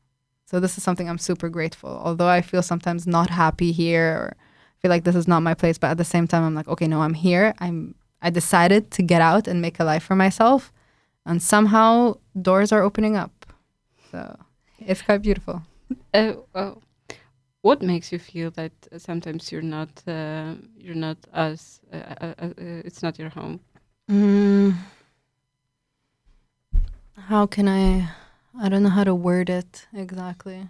So 0.46 0.60
this 0.60 0.76
is 0.76 0.84
something 0.84 1.08
i'm 1.08 1.20
super 1.20 1.50
grateful. 1.50 2.02
Although 2.04 2.28
i 2.28 2.42
feel 2.42 2.64
sometimes 2.64 3.06
not 3.06 3.30
happy 3.30 3.72
here 3.72 4.08
or 4.22 4.36
feel 4.80 4.90
like 4.90 5.04
this 5.04 5.16
is 5.16 5.28
not 5.28 5.42
my 5.42 5.54
place 5.54 5.78
but 5.78 5.92
at 5.92 5.98
the 5.98 6.04
same 6.16 6.28
time 6.28 6.44
i'm 6.44 6.56
like 6.56 6.68
okay 6.68 6.88
no 6.88 7.02
i'm 7.02 7.14
here. 7.14 7.54
I'm 7.60 7.94
i 8.24 8.32
decided 8.32 8.90
to 8.92 9.04
get 9.04 9.22
out 9.22 9.48
and 9.48 9.62
make 9.62 9.80
a 9.80 9.84
life 9.84 10.04
for 10.04 10.16
myself. 10.16 10.74
And 11.28 11.40
somehow 11.42 12.16
doors 12.42 12.72
are 12.72 12.82
opening 12.82 13.16
up. 13.16 13.46
So 14.12 14.20
it's 14.80 15.04
quite 15.04 15.22
beautiful. 15.22 15.62
uh, 16.14 16.34
well, 16.56 16.82
what 17.64 17.82
makes 17.82 18.12
you 18.12 18.20
feel 18.20 18.52
that 18.52 18.72
uh, 18.92 19.00
sometimes 19.00 19.52
you're 19.52 19.70
not 19.78 19.90
uh, 20.08 20.54
you're 20.78 21.02
not 21.08 21.18
us 21.34 21.82
uh, 21.92 21.98
uh, 21.98 22.34
uh, 22.44 22.46
uh, 22.46 22.88
it's 22.88 23.02
not 23.02 23.18
your 23.20 23.30
home 23.30 23.60
Mm. 24.10 24.76
How 27.18 27.46
can 27.46 27.68
I? 27.70 28.10
I 28.60 28.70
don't 28.70 28.84
know 28.84 28.90
how 28.90 29.04
to 29.06 29.16
word 29.16 29.50
it 29.50 29.88
exactly. 29.94 30.70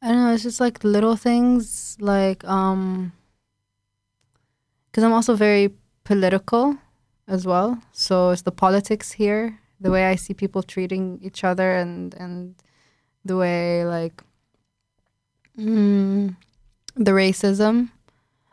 I 0.00 0.08
don't 0.08 0.24
know. 0.24 0.32
It's 0.34 0.44
just 0.44 0.60
like 0.60 0.84
little 0.84 1.16
things, 1.16 1.96
like 2.00 2.44
um, 2.44 3.12
because 4.90 5.02
I'm 5.02 5.12
also 5.12 5.34
very 5.34 5.74
political 6.04 6.78
as 7.26 7.44
well. 7.46 7.82
So 7.92 8.30
it's 8.30 8.42
the 8.42 8.52
politics 8.52 9.12
here, 9.12 9.58
the 9.80 9.90
way 9.90 10.06
I 10.06 10.14
see 10.14 10.34
people 10.34 10.62
treating 10.62 11.18
each 11.20 11.42
other, 11.42 11.74
and 11.74 12.14
and 12.14 12.54
the 13.26 13.36
way 13.36 13.84
like 13.84 14.22
mm, 15.58 16.36
the 16.94 17.10
racism. 17.10 17.90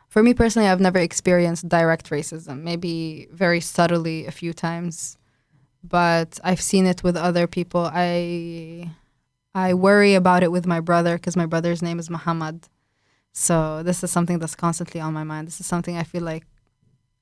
For 0.10 0.22
me 0.22 0.34
personally, 0.34 0.70
I've 0.70 0.80
never 0.80 1.00
experienced 1.00 1.68
direct 1.68 2.10
racism. 2.10 2.62
Maybe 2.62 3.28
very 3.32 3.60
subtly 3.60 4.28
a 4.28 4.32
few 4.32 4.54
times, 4.54 5.18
but 5.84 6.40
I've 6.44 6.62
seen 6.62 6.86
it 6.86 7.04
with 7.04 7.18
other 7.18 7.48
people. 7.48 7.90
I 7.92 8.92
I 9.56 9.74
worry 9.74 10.16
about 10.16 10.44
it 10.44 10.52
with 10.52 10.66
my 10.66 10.80
brother 10.80 11.18
because 11.18 11.36
my 11.36 11.46
brother's 11.46 11.82
name 11.82 12.00
is 12.00 12.10
Muhammad. 12.10 12.68
So 13.34 13.82
this 13.84 14.04
is 14.04 14.12
something 14.12 14.40
that's 14.40 14.56
constantly 14.56 15.02
on 15.02 15.14
my 15.14 15.24
mind. 15.24 15.48
This 15.48 15.60
is 15.60 15.66
something 15.66 15.98
I 15.98 16.04
feel 16.04 16.24
like, 16.24 16.46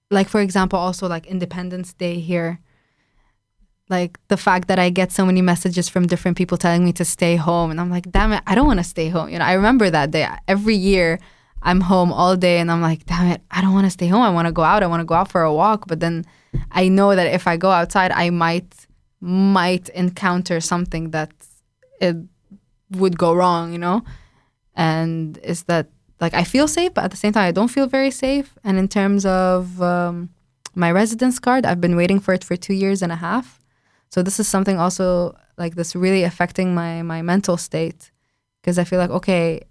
like 0.09 0.27
for 0.27 0.41
example, 0.41 0.77
also 0.77 1.07
like 1.07 1.25
Independence 1.25 1.93
Day 1.93 2.19
here. 2.19 2.59
Like 3.91 4.17
the 4.29 4.37
fact 4.37 4.69
that 4.69 4.79
I 4.79 4.89
get 4.89 5.11
so 5.11 5.25
many 5.25 5.41
messages 5.41 5.89
from 5.89 6.07
different 6.07 6.37
people 6.37 6.57
telling 6.57 6.85
me 6.85 6.93
to 6.93 7.03
stay 7.03 7.35
home, 7.35 7.71
and 7.71 7.79
I'm 7.81 7.91
like, 7.91 8.09
damn 8.09 8.31
it, 8.31 8.41
I 8.47 8.55
don't 8.55 8.65
want 8.65 8.79
to 8.79 8.85
stay 8.85 9.09
home. 9.09 9.27
You 9.29 9.37
know, 9.39 9.45
I 9.45 9.53
remember 9.53 9.89
that 9.89 10.11
day 10.11 10.25
every 10.47 10.75
year. 10.75 11.19
I'm 11.63 11.81
home 11.81 12.11
all 12.11 12.35
day 12.35 12.57
and 12.57 12.71
I'm 12.71 12.81
like, 12.81 13.05
damn 13.05 13.27
it, 13.27 13.41
I 13.51 13.61
don't 13.61 13.73
want 13.73 13.85
to 13.85 13.91
stay 13.91 14.07
home. 14.07 14.23
I 14.23 14.31
want 14.31 14.47
to 14.47 14.51
go 14.51 14.63
out. 14.63 14.81
I 14.81 14.87
want 14.87 15.01
to 15.01 15.05
go 15.05 15.13
out 15.13 15.29
for 15.29 15.43
a 15.43 15.53
walk. 15.53 15.85
But 15.87 15.99
then 15.99 16.25
I 16.71 16.87
know 16.87 17.15
that 17.15 17.27
if 17.27 17.45
I 17.45 17.55
go 17.55 17.69
outside, 17.69 18.11
I 18.11 18.31
might 18.31 18.73
might 19.19 19.89
encounter 19.89 20.59
something 20.59 21.11
that 21.11 21.31
it 21.99 22.15
would 22.91 23.15
go 23.17 23.33
wrong, 23.33 23.71
you 23.71 23.77
know? 23.77 24.03
And 24.75 25.37
is 25.43 25.63
that 25.63 25.89
like 26.19 26.33
I 26.33 26.43
feel 26.43 26.67
safe, 26.67 26.93
but 26.95 27.03
at 27.03 27.11
the 27.11 27.17
same 27.17 27.33
time 27.33 27.47
I 27.47 27.51
don't 27.51 27.67
feel 27.67 27.87
very 27.87 28.09
safe. 28.09 28.57
And 28.63 28.79
in 28.79 28.87
terms 28.87 29.25
of 29.25 29.81
um, 29.81 30.29
my 30.73 30.91
residence 30.91 31.37
card, 31.37 31.65
I've 31.65 31.81
been 31.81 31.95
waiting 31.95 32.19
for 32.19 32.33
it 32.33 32.43
for 32.43 32.55
two 32.55 32.73
years 32.73 33.03
and 33.03 33.11
a 33.11 33.17
half. 33.17 33.60
So 34.11 34.21
this 34.21 34.39
is 34.39 34.47
something 34.47 34.77
also 34.77 35.35
like 35.57 35.75
this 35.75 35.95
really 35.95 36.23
affecting 36.23 36.75
my 36.75 37.01
my 37.01 37.21
mental 37.21 37.57
state 37.57 38.11
because 38.61 38.77
I 38.77 38.83
feel 38.83 38.99
like 38.99 39.09
okay, 39.09 39.61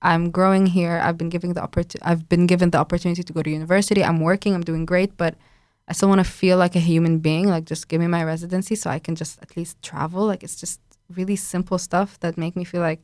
I'm 0.00 0.30
growing 0.30 0.66
here. 0.66 1.00
I've 1.02 1.18
been 1.18 1.28
given 1.28 1.52
the 1.52 1.60
oppor- 1.60 1.96
I've 2.02 2.28
been 2.28 2.46
given 2.46 2.70
the 2.70 2.78
opportunity 2.78 3.22
to 3.22 3.32
go 3.32 3.42
to 3.42 3.50
university. 3.50 4.02
I'm 4.02 4.20
working. 4.20 4.54
I'm 4.54 4.62
doing 4.64 4.86
great, 4.86 5.16
but 5.16 5.34
I 5.88 5.92
still 5.92 6.08
want 6.08 6.20
to 6.24 6.30
feel 6.30 6.56
like 6.56 6.74
a 6.74 6.80
human 6.80 7.18
being. 7.18 7.48
Like 7.48 7.64
just 7.64 7.88
give 7.88 8.00
me 8.00 8.06
my 8.06 8.24
residency 8.24 8.74
so 8.76 8.90
I 8.90 8.98
can 8.98 9.14
just 9.14 9.40
at 9.42 9.56
least 9.56 9.80
travel. 9.82 10.24
Like 10.26 10.42
it's 10.42 10.56
just 10.56 10.80
really 11.14 11.36
simple 11.36 11.78
stuff 11.78 12.18
that 12.20 12.38
make 12.38 12.56
me 12.56 12.64
feel 12.64 12.80
like 12.80 13.02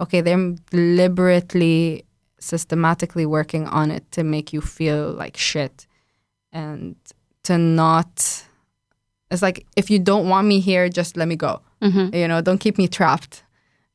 okay, 0.00 0.20
they're 0.20 0.54
deliberately, 0.70 2.04
systematically 2.38 3.26
working 3.26 3.66
on 3.66 3.90
it 3.90 4.08
to 4.12 4.22
make 4.22 4.52
you 4.52 4.60
feel 4.60 5.10
like 5.10 5.36
shit 5.36 5.86
and 6.52 6.94
to 7.44 7.58
not. 7.58 8.44
It's 9.30 9.42
like 9.42 9.66
if 9.76 9.90
you 9.90 9.98
don't 9.98 10.28
want 10.28 10.46
me 10.46 10.60
here, 10.60 10.88
just 10.88 11.16
let 11.16 11.28
me 11.28 11.36
go 11.36 11.60
mm-hmm. 11.82 12.14
you 12.14 12.26
know 12.28 12.40
don't 12.40 12.58
keep 12.58 12.78
me 12.78 12.88
trapped 12.88 13.42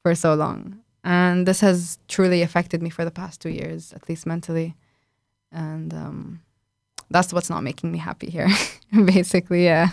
for 0.02 0.15
so 0.15 0.34
long 0.36 0.80
and 1.04 1.46
this 1.46 1.60
has 1.62 1.98
truly 2.08 2.41
affected 2.41 2.82
me 2.82 2.89
for 2.89 3.04
the 3.06 3.12
past 3.12 3.41
two 3.41 3.50
years, 3.50 3.91
at 3.93 4.08
least 4.08 4.26
mentally, 4.26 4.76
and 5.52 5.93
um, 5.93 6.41
that's 7.10 7.34
what's 7.34 7.50
not 7.50 7.62
making 7.62 7.91
me 7.91 7.98
happy 7.98 8.30
here. 8.30 8.48
Basically, 9.06 9.65
yeah, 9.65 9.89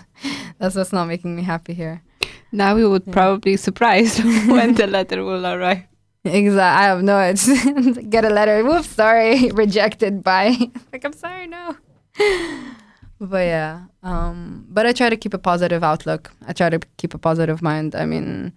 that's 0.58 0.76
what's 0.76 0.92
not 0.92 1.06
making 1.06 1.34
me 1.34 1.42
happy 1.42 1.74
here. 1.74 2.02
Now 2.52 2.74
we 2.76 2.86
would 2.86 3.02
Yeah. 3.06 3.12
probably 3.12 3.56
surprised 3.56 4.22
when 4.48 4.74
the 4.74 4.86
letter 4.86 5.24
will 5.24 5.44
arrive. 5.46 5.82
Exactly. 6.24 6.60
I 6.60 6.82
have 6.84 7.02
no. 7.02 7.18
It's 7.18 7.46
get 8.08 8.24
a 8.24 8.30
letter. 8.30 8.62
Whoops, 8.64 8.90
sorry, 8.90 9.50
rejected 9.50 10.22
by. 10.22 10.56
like 10.92 11.04
I'm 11.04 11.12
sorry, 11.14 11.46
no. 11.48 11.74
But 13.20 13.44
yeah, 13.44 13.82
um, 14.02 14.66
but 14.70 14.86
I 14.86 14.92
try 14.92 15.10
to 15.10 15.16
keep 15.16 15.34
a 15.34 15.38
positive 15.38 15.84
outlook. 15.84 16.32
I 16.46 16.54
try 16.54 16.70
to 16.70 16.80
keep 16.96 17.12
a 17.12 17.18
positive 17.18 17.60
mind. 17.60 17.94
I 17.94 18.06
mean, 18.06 18.52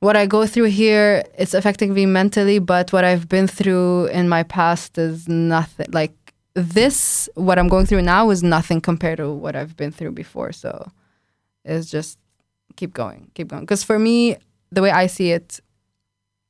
what 0.00 0.16
I 0.16 0.26
go 0.26 0.46
through 0.46 0.64
here, 0.64 1.24
it's 1.38 1.54
affecting 1.54 1.94
me 1.94 2.06
mentally. 2.06 2.58
But 2.58 2.92
what 2.92 3.04
I've 3.04 3.28
been 3.28 3.46
through 3.46 4.06
in 4.06 4.28
my 4.28 4.42
past 4.42 4.98
is 4.98 5.28
nothing. 5.28 5.86
Like 5.92 6.12
this, 6.54 7.28
what 7.34 7.58
I'm 7.58 7.68
going 7.68 7.86
through 7.86 8.02
now 8.02 8.30
is 8.30 8.42
nothing 8.42 8.80
compared 8.80 9.18
to 9.18 9.30
what 9.30 9.54
I've 9.54 9.76
been 9.76 9.92
through 9.92 10.12
before. 10.12 10.50
So 10.50 10.90
it's 11.64 11.88
just 11.88 12.18
keep 12.74 12.92
going, 12.92 13.30
keep 13.34 13.48
going. 13.48 13.62
Because 13.62 13.84
for 13.84 13.98
me, 13.98 14.36
the 14.72 14.82
way 14.82 14.90
I 14.90 15.06
see 15.06 15.30
it, 15.30 15.60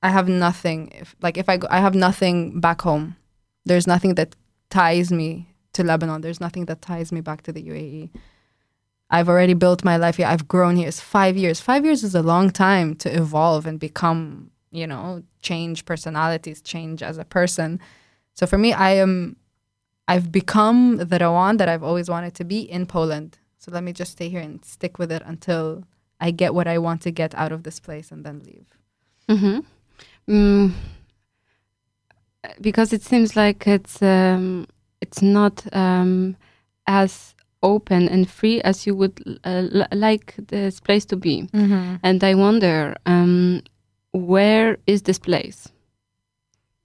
I 0.03 0.09
have 0.09 0.29
nothing. 0.29 0.93
If 0.93 1.15
like 1.21 1.37
if 1.37 1.51
I 1.51 1.59
go, 1.59 1.69
I 1.71 1.81
have 1.81 1.95
nothing 1.95 2.59
back 2.59 2.81
home. 2.81 3.17
There's 3.67 3.87
nothing 3.87 4.15
that 4.15 4.35
ties 4.71 5.13
me 5.13 5.49
to 5.77 5.85
Lebanon. 5.85 6.21
There's 6.21 6.41
nothing 6.41 6.65
that 6.67 6.83
ties 6.83 7.13
me 7.13 7.21
back 7.21 7.43
to 7.43 7.53
the 7.53 7.63
UAE. 7.63 8.11
I've 9.09 9.29
already 9.29 9.55
built 9.55 9.85
my 9.85 9.97
life 9.97 10.17
here. 10.17 10.27
I've 10.27 10.49
grown 10.49 10.77
here. 10.77 10.89
It's 10.89 11.01
five 11.01 11.37
years. 11.37 11.61
Five 11.61 11.85
years 11.85 12.03
is 12.03 12.15
a 12.15 12.23
long 12.23 12.51
time 12.51 12.97
to 12.97 13.09
evolve 13.15 13.67
and 13.67 13.79
become, 13.79 14.51
you 14.73 14.87
know, 14.87 15.23
change 15.43 15.85
personalities, 15.85 16.61
change 16.61 17.03
as 17.03 17.17
a 17.19 17.25
person. 17.25 17.79
So 18.35 18.47
for 18.47 18.59
me, 18.59 18.73
I 18.73 18.91
am, 18.93 19.37
I've 20.09 20.33
become 20.33 20.97
the 20.97 21.19
Rawan 21.19 21.59
that 21.59 21.69
I've 21.69 21.85
always 21.85 22.09
wanted 22.09 22.35
to 22.35 22.45
be 22.45 22.61
in 22.61 22.87
Poland. 22.87 23.39
So 23.59 23.71
let 23.71 23.85
me 23.85 23.93
just 23.93 24.13
stay 24.13 24.29
here 24.29 24.41
and 24.41 24.65
stick 24.65 24.99
with 24.99 25.13
it 25.13 25.23
until 25.25 25.85
I 26.21 26.31
get 26.31 26.55
what 26.55 26.67
I 26.67 26.79
want 26.79 27.03
to 27.03 27.11
get 27.11 27.35
out 27.35 27.53
of 27.53 27.63
this 27.63 27.79
place 27.79 28.11
and 28.11 28.25
then 28.25 28.41
leave. 28.41 28.67
Mm-hmm. 29.29 29.59
Mm, 30.29 30.73
because 32.61 32.93
it 32.93 33.03
seems 33.03 33.37
like 33.37 33.67
it's 33.67 34.03
um, 34.03 34.67
it's 35.01 35.23
not 35.23 35.65
um, 35.75 36.37
as 36.87 37.35
open 37.63 38.09
and 38.09 38.29
free 38.31 38.61
as 38.63 38.87
you 38.87 38.95
would 38.95 39.21
uh, 39.45 39.67
l- 39.73 39.87
like 39.93 40.35
this 40.49 40.81
place 40.81 41.05
to 41.07 41.17
be. 41.17 41.49
And 42.03 42.23
I 42.23 42.35
wonder, 42.35 42.95
um, 43.07 43.63
where 44.13 44.79
is 44.87 45.03
this 45.03 45.19
place? 45.19 45.69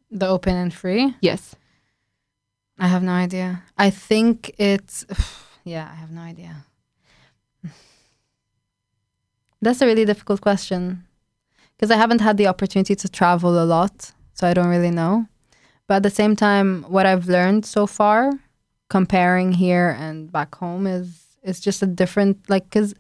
The 0.10 0.28
open 0.28 0.56
and 0.56 0.74
free? 0.74 1.15
Yes. 1.21 1.56
I 2.78 2.88
have 2.88 3.04
no 3.04 3.12
idea. 3.13 3.63
I 3.78 3.89
think 3.91 4.54
it's 4.58 5.06
yeah, 5.63 5.88
I 5.91 5.95
have 5.95 6.12
no 6.12 6.21
idea. 6.21 6.65
That's 9.62 9.82
a 9.82 9.86
really 9.86 10.06
difficult 10.06 10.41
question 10.41 11.06
because 11.76 11.91
I 11.91 11.97
haven't 11.97 12.21
had 12.21 12.38
the 12.38 12.47
opportunity 12.47 12.95
to 12.95 13.08
travel 13.10 13.62
a 13.62 13.65
lot, 13.65 14.12
so 14.34 14.47
I 14.47 14.54
don't 14.54 14.67
really 14.67 14.91
know. 14.91 15.28
But 15.88 15.96
at 15.96 16.04
the 16.04 16.10
same 16.10 16.36
time, 16.36 16.84
what 16.84 17.06
I've 17.06 17.28
learned 17.28 17.65
so 17.65 17.86
far, 17.88 18.32
comparing 18.89 19.54
here 19.54 19.96
and 20.00 20.32
back 20.32 20.56
home, 20.56 20.88
is 20.88 21.22
is 21.44 21.60
just 21.60 21.82
a 21.82 21.88
different 21.88 22.50
like 22.50 22.65
because 22.65 22.94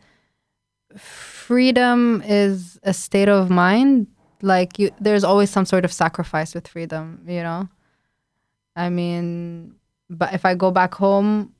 freedom 0.97 2.21
is 2.25 2.79
a 2.83 2.93
state 2.93 3.29
of 3.29 3.49
mind. 3.49 4.07
Like 4.41 4.79
you, 4.79 4.91
there's 4.99 5.23
always 5.23 5.49
some 5.49 5.65
sort 5.65 5.85
of 5.85 5.93
sacrifice 5.93 6.55
with 6.55 6.67
freedom, 6.67 7.23
you 7.27 7.43
know. 7.43 7.69
I 8.75 8.89
mean, 8.89 9.75
but 10.09 10.33
if 10.33 10.45
I 10.45 10.55
go 10.55 10.71
back 10.71 10.95
home, 10.95 11.53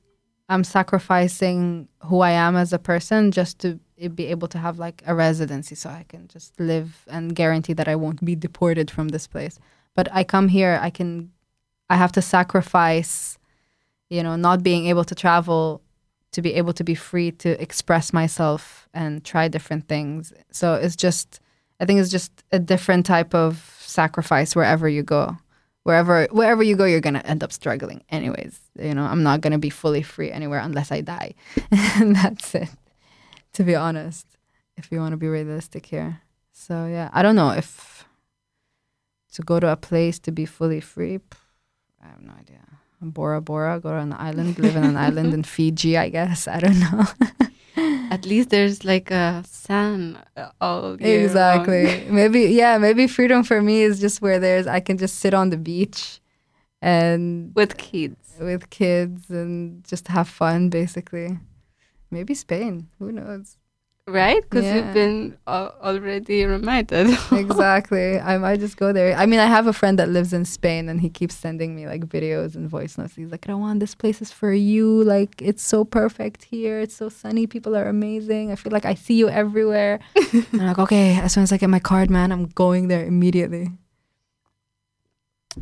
I'm 0.50 0.64
sacrificing 0.64 1.88
who 2.04 2.20
I 2.20 2.32
am 2.32 2.56
as 2.56 2.74
a 2.74 2.80
person 2.80 3.32
just 3.32 3.60
to 3.60 3.80
be 4.16 4.28
able 4.28 4.48
to 4.50 4.58
have 4.58 4.80
like 4.80 5.04
a 5.06 5.14
residency 5.14 5.76
so 5.76 5.90
I 5.90 6.06
can 6.10 6.28
just 6.28 6.60
live 6.60 7.06
and 7.08 7.36
guarantee 7.36 7.74
that 7.74 7.88
I 7.88 7.96
won't 7.96 8.26
be 8.26 8.36
deported 8.36 8.90
from 8.90 9.10
this 9.10 9.28
place. 9.28 9.60
But 9.96 10.08
I 10.12 10.24
come 10.24 10.48
here, 10.48 10.80
I 10.82 10.90
can, 10.90 11.32
I 11.90 11.96
have 11.96 12.12
to 12.14 12.22
sacrifice, 12.22 13.38
you 14.10 14.24
know, 14.24 14.36
not 14.36 14.64
being 14.64 14.88
able 14.88 15.04
to 15.04 15.16
travel 15.16 15.82
to 16.32 16.42
be 16.42 16.54
able 16.54 16.74
to 16.74 16.84
be 16.84 16.96
free 16.96 17.32
to 17.32 17.62
express 17.62 18.14
myself 18.14 18.88
and 18.94 19.24
try 19.24 19.48
different 19.48 19.88
things. 19.88 20.32
So 20.52 20.76
it's 20.76 20.96
just, 20.96 21.42
I 21.80 21.86
think 21.86 22.00
it's 22.00 22.10
just 22.10 22.32
a 22.52 22.60
different 22.60 23.06
type 23.06 23.36
of 23.36 23.76
sacrifice 23.80 24.56
wherever 24.56 24.88
you 24.88 25.04
go. 25.04 25.38
Wherever 25.84 26.28
wherever 26.32 26.62
you 26.62 26.76
go 26.76 26.86
you're 26.86 27.02
to 27.16 27.26
end 27.26 27.44
up 27.44 27.52
struggling 27.52 28.04
anyways. 28.10 28.60
You 28.80 28.94
know 28.94 29.02
i'm 29.02 29.24
not 29.24 29.42
to 29.52 29.58
be 29.58 29.72
fully 29.72 30.04
free 30.04 30.32
anywhere 30.32 30.60
unless 30.60 30.92
i 30.92 31.02
die. 31.02 31.34
And 31.72 32.16
that's 32.16 32.54
it 32.54 32.70
to 33.54 33.64
be 33.64 33.74
honest 33.74 34.28
if 34.78 34.92
you 34.92 35.00
want 35.00 35.14
to 35.14 35.18
be 35.18 35.28
realistic 35.28 35.88
here. 35.88 36.22
So 36.52 36.86
yeah 36.86 37.10
i 37.14 37.24
don't 37.24 37.36
know 37.36 37.50
if 37.50 37.91
to 39.32 39.42
go 39.42 39.60
to 39.60 39.68
a 39.72 39.76
place 39.76 40.20
to 40.20 40.32
be 40.32 40.46
fully 40.46 40.80
free 40.80 41.20
i 42.04 42.08
have 42.08 42.22
no 42.22 42.34
idea. 42.40 42.60
Bora 43.02 43.42
bora 43.42 43.80
go 43.80 43.92
to 43.92 43.98
an 43.98 44.14
island 44.14 44.60
live 44.60 44.76
in 44.76 44.84
an 44.84 44.98
island 45.08 45.34
in 45.34 45.44
fiji 45.44 45.98
i 45.98 46.10
guess. 46.10 46.48
I 46.48 46.60
don't 46.60 46.80
know. 46.80 47.06
At 48.12 48.26
least 48.26 48.50
there's 48.50 48.84
like 48.84 49.10
a 49.10 49.44
sun 49.48 50.20
uh, 50.38 50.50
all 50.60 51.02
year 51.02 51.24
exactly. 51.24 52.06
Maybe 52.10 52.42
yeah 52.42 52.78
maybe 52.78 53.08
freedom 53.08 53.44
for 53.44 53.62
me 53.62 53.82
is 53.82 54.00
just 54.00 54.22
where 54.22 54.40
there's 54.40 54.68
i 54.68 54.80
can 54.80 54.98
just 54.98 55.16
sit 55.20 55.34
on 55.34 55.50
the 55.50 55.58
beach 55.58 56.20
and 56.82 57.52
with 57.56 57.78
kids. 57.78 58.36
with 58.40 58.70
kids 58.70 59.30
and 59.30 59.84
just 59.84 60.08
have 60.08 60.28
fun 60.28 60.70
basically. 60.70 61.40
Maybe 62.12 62.34
spain. 62.34 62.90
Who 63.00 63.12
knows 63.12 63.58
Right? 64.12 64.42
Because 64.44 64.66
Yeah. 64.66 64.76
you've 64.76 64.94
been 64.94 65.38
al- 65.48 65.74
already 65.82 66.44
reminded. 66.46 67.08
exactly. 67.32 68.20
I 68.20 68.38
might 68.38 68.60
just 68.60 68.76
go 68.78 68.92
there. 68.92 69.16
I 69.16 69.26
mean 69.26 69.40
i 69.40 69.46
have 69.46 69.68
a 69.68 69.74
friend 69.74 69.98
that 70.00 70.10
lives 70.10 70.34
in 70.34 70.44
spain 70.46 70.90
and 70.90 71.00
he 71.00 71.10
keeps 71.10 71.36
sending 71.36 71.76
me 71.76 71.88
like 71.88 72.06
videos 72.08 72.56
and 72.56 72.70
voice 72.70 72.98
notes. 72.98 73.16
He's 73.16 73.32
like 73.32 73.46
Rawan, 73.48 73.80
this 73.80 73.96
place 73.96 74.22
is 74.22 74.32
for 74.32 74.52
you. 74.54 75.04
Like 75.04 75.42
it's 75.42 75.64
so 75.64 75.86
perfect 75.86 76.44
here. 76.44 76.80
It's 76.80 76.96
so 76.96 77.08
sunny. 77.10 77.48
People 77.48 77.76
are 77.76 77.88
amazing. 77.88 78.52
I 78.52 78.56
feel 78.56 78.72
like 78.72 78.86
i 78.86 78.96
see 78.96 79.16
you 79.16 79.30
everywhere. 79.30 80.00
I'm 80.54 80.66
like 80.72 80.80
okay 80.80 81.16
as 81.20 81.32
soon 81.34 81.44
as 81.44 81.52
i 81.52 81.58
get 81.58 81.70
my 81.70 81.80
card 81.80 82.10
man 82.10 82.32
i'm 82.32 82.46
going 82.48 82.88
there 82.88 83.06
immediately. 83.06 83.66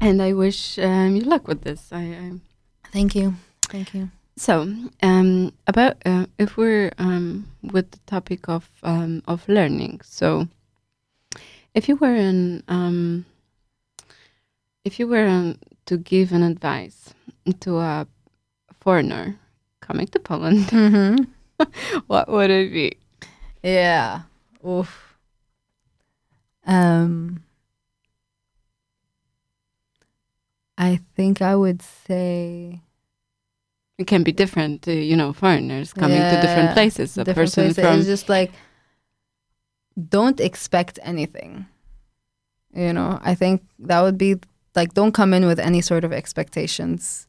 And 0.01 0.21
I 0.21 0.33
wish 0.33 0.77
um, 0.77 1.15
you 1.15 1.23
luck 1.23 1.47
with 1.47 1.61
this. 1.63 1.89
I, 1.91 2.03
I 2.23 2.31
thank 2.93 3.15
you. 3.15 3.35
Thank 3.69 3.93
you 3.93 4.09
So, 4.37 4.73
um, 5.03 5.53
about 5.67 5.97
uh, 6.05 6.25
if 6.37 6.55
we're 6.55 6.91
um, 6.97 7.51
with 7.61 7.91
the 7.91 7.99
topic 8.05 8.47
of 8.47 8.69
um, 8.83 9.21
of 9.27 9.47
learning, 9.49 9.99
so 10.03 10.47
if 11.73 11.89
you 11.89 11.97
were 11.97 12.15
an 12.15 12.63
um, 12.69 13.25
if 14.85 14.99
you 14.99 15.07
were 15.07 15.27
um, 15.27 15.59
to 15.87 15.97
give 15.97 16.31
an 16.31 16.43
advice 16.43 17.13
to 17.59 17.79
a 17.79 18.07
foreigner 18.79 19.37
coming 19.81 20.07
to 20.07 20.19
Poland, 20.19 20.65
mm-hmm. 20.67 21.23
what 22.07 22.29
would 22.29 22.49
it 22.49 22.71
be? 22.71 22.97
Yeah. 23.61 24.21
Oof. 24.65 25.17
Um 26.65 27.43
I 30.77 31.01
think 31.15 31.41
I 31.41 31.55
would 31.55 31.81
say 31.81 32.81
It 33.99 34.07
can 34.07 34.23
be 34.23 34.31
different, 34.31 34.87
uh, 34.87 34.91
you 34.91 35.17
know, 35.17 35.33
foreigners 35.33 35.91
coming 35.91 36.21
to 36.21 36.41
different 36.41 36.71
places. 36.71 37.17
A 37.17 37.25
different 37.25 37.49
person 37.49 37.63
places. 37.65 37.83
from 37.83 37.99
It's 37.99 38.07
just 38.07 38.29
like 38.29 38.53
don't 40.07 40.39
expect 40.39 40.99
anything. 41.03 41.65
You 42.73 42.93
know, 42.93 43.19
I 43.21 43.35
think 43.35 43.61
that 43.79 43.99
would 44.01 44.17
be 44.17 44.37
like 44.73 44.93
don't 44.93 45.11
come 45.11 45.33
in 45.33 45.45
with 45.45 45.59
any 45.59 45.81
sort 45.81 46.05
of 46.05 46.13
expectations. 46.13 47.27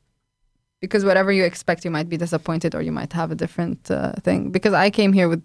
Because 0.81 1.05
whatever 1.05 1.33
you 1.33 1.45
expect, 1.45 1.85
you 1.85 1.91
might 1.91 2.09
be 2.09 2.17
disappointed 2.17 2.77
or 2.77 2.83
you 2.83 2.93
might 2.93 3.13
have 3.15 3.33
a 3.33 3.35
different 3.35 3.91
uh, 3.91 4.13
thing. 4.23 4.51
Because 4.53 4.73
I 4.73 4.91
came 4.91 5.13
here 5.13 5.29
with 5.29 5.43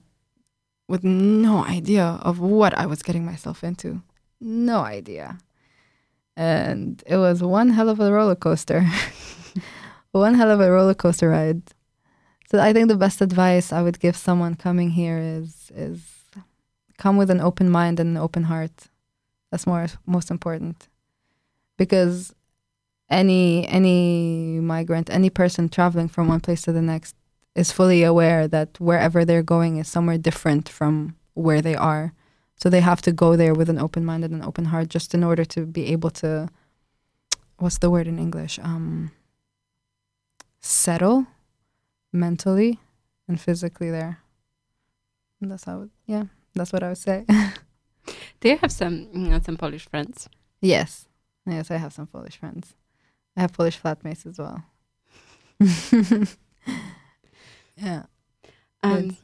with 0.88 1.04
no 1.04 1.66
idea 1.66 2.20
of 2.22 2.40
what 2.40 2.78
I 2.78 2.86
was 2.86 3.02
getting 3.02 3.26
myself 3.26 3.64
into. 3.64 4.04
No 4.40 4.82
idea. 4.82 5.40
And 6.38 7.02
it 7.08 7.18
was 7.18 7.42
one 7.42 7.72
hell 7.72 7.90
of 7.90 8.00
a 8.00 8.12
roller 8.12 8.36
coaster. 8.36 8.86
one 10.20 10.36
hell 10.36 10.52
of 10.52 10.62
a 10.62 10.72
roller 10.72 10.94
coaster 10.94 11.30
ride. 11.30 11.62
So 12.50 12.60
I 12.60 12.74
think 12.74 12.88
the 12.88 12.96
best 12.96 13.22
advice 13.22 13.74
I 13.74 13.82
would 13.82 14.00
give 14.00 14.16
someone 14.16 14.56
coming 14.56 14.92
here 14.92 15.18
is 15.18 15.72
is 15.76 16.00
come 16.98 17.18
with 17.18 17.30
an 17.30 17.42
open 17.42 17.70
mind 17.70 18.00
and 18.00 18.12
an 18.12 18.24
open 18.24 18.44
heart. 18.44 18.88
That's 19.52 19.68
more 19.68 19.88
most 20.06 20.32
important. 20.32 20.88
Because 21.78 22.34
any 23.10 23.68
any 23.68 24.60
migrant, 24.62 25.10
any 25.10 25.30
person 25.30 25.70
traveling 25.70 26.08
from 26.08 26.28
one 26.28 26.40
place 26.40 26.62
to 26.64 26.72
the 26.72 26.82
next 26.82 27.16
is 27.56 27.72
fully 27.72 28.04
aware 28.04 28.48
that 28.48 28.80
wherever 28.80 29.26
they're 29.26 29.44
going 29.44 29.78
is 29.78 29.88
somewhere 29.88 30.18
different 30.18 30.70
from 30.70 31.16
where 31.34 31.62
they 31.62 31.76
are. 31.76 32.14
So 32.58 32.70
they 32.70 32.82
have 32.82 33.02
to 33.04 33.12
go 33.12 33.36
there 33.36 33.54
with 33.54 33.70
an 33.70 33.80
open 33.80 34.06
mind 34.06 34.24
and 34.24 34.34
an 34.34 34.44
open 34.44 34.66
heart 34.66 34.90
just 34.90 35.14
in 35.14 35.24
order 35.24 35.46
to 35.46 35.66
be 35.66 35.88
able 35.88 36.10
to 36.12 36.50
what's 37.58 37.80
the 37.80 37.90
word 37.90 38.08
in 38.08 38.20
English? 38.20 38.60
Um 38.60 39.12
settle 40.66 41.28
mentally 42.12 42.80
and 43.28 43.40
physically 43.40 43.92
there. 43.92 44.20
And 45.40 45.52
that's 45.52 45.66
how 45.66 45.88
yeah, 46.08 46.26
that's 46.56 46.74
what 46.74 46.84
I 46.84 46.90
would 46.90 46.98
say. 46.98 47.26
Do 48.40 48.50
you 48.50 48.58
have 48.58 48.72
some 48.72 49.08
you 49.14 49.30
know, 49.30 49.40
some 49.40 49.58
Polish 49.58 49.88
friends? 49.88 50.28
yes. 50.62 51.08
Yes, 51.48 51.70
I 51.70 51.78
have 51.78 51.94
some 51.94 52.08
Polish 52.08 52.38
friends. 52.38 52.74
I 53.38 53.42
have 53.42 53.54
Polish 53.54 53.80
flatmates 53.80 54.26
as 54.26 54.40
well. 54.40 54.64
yeah. 57.78 58.04
Um, 58.82 59.16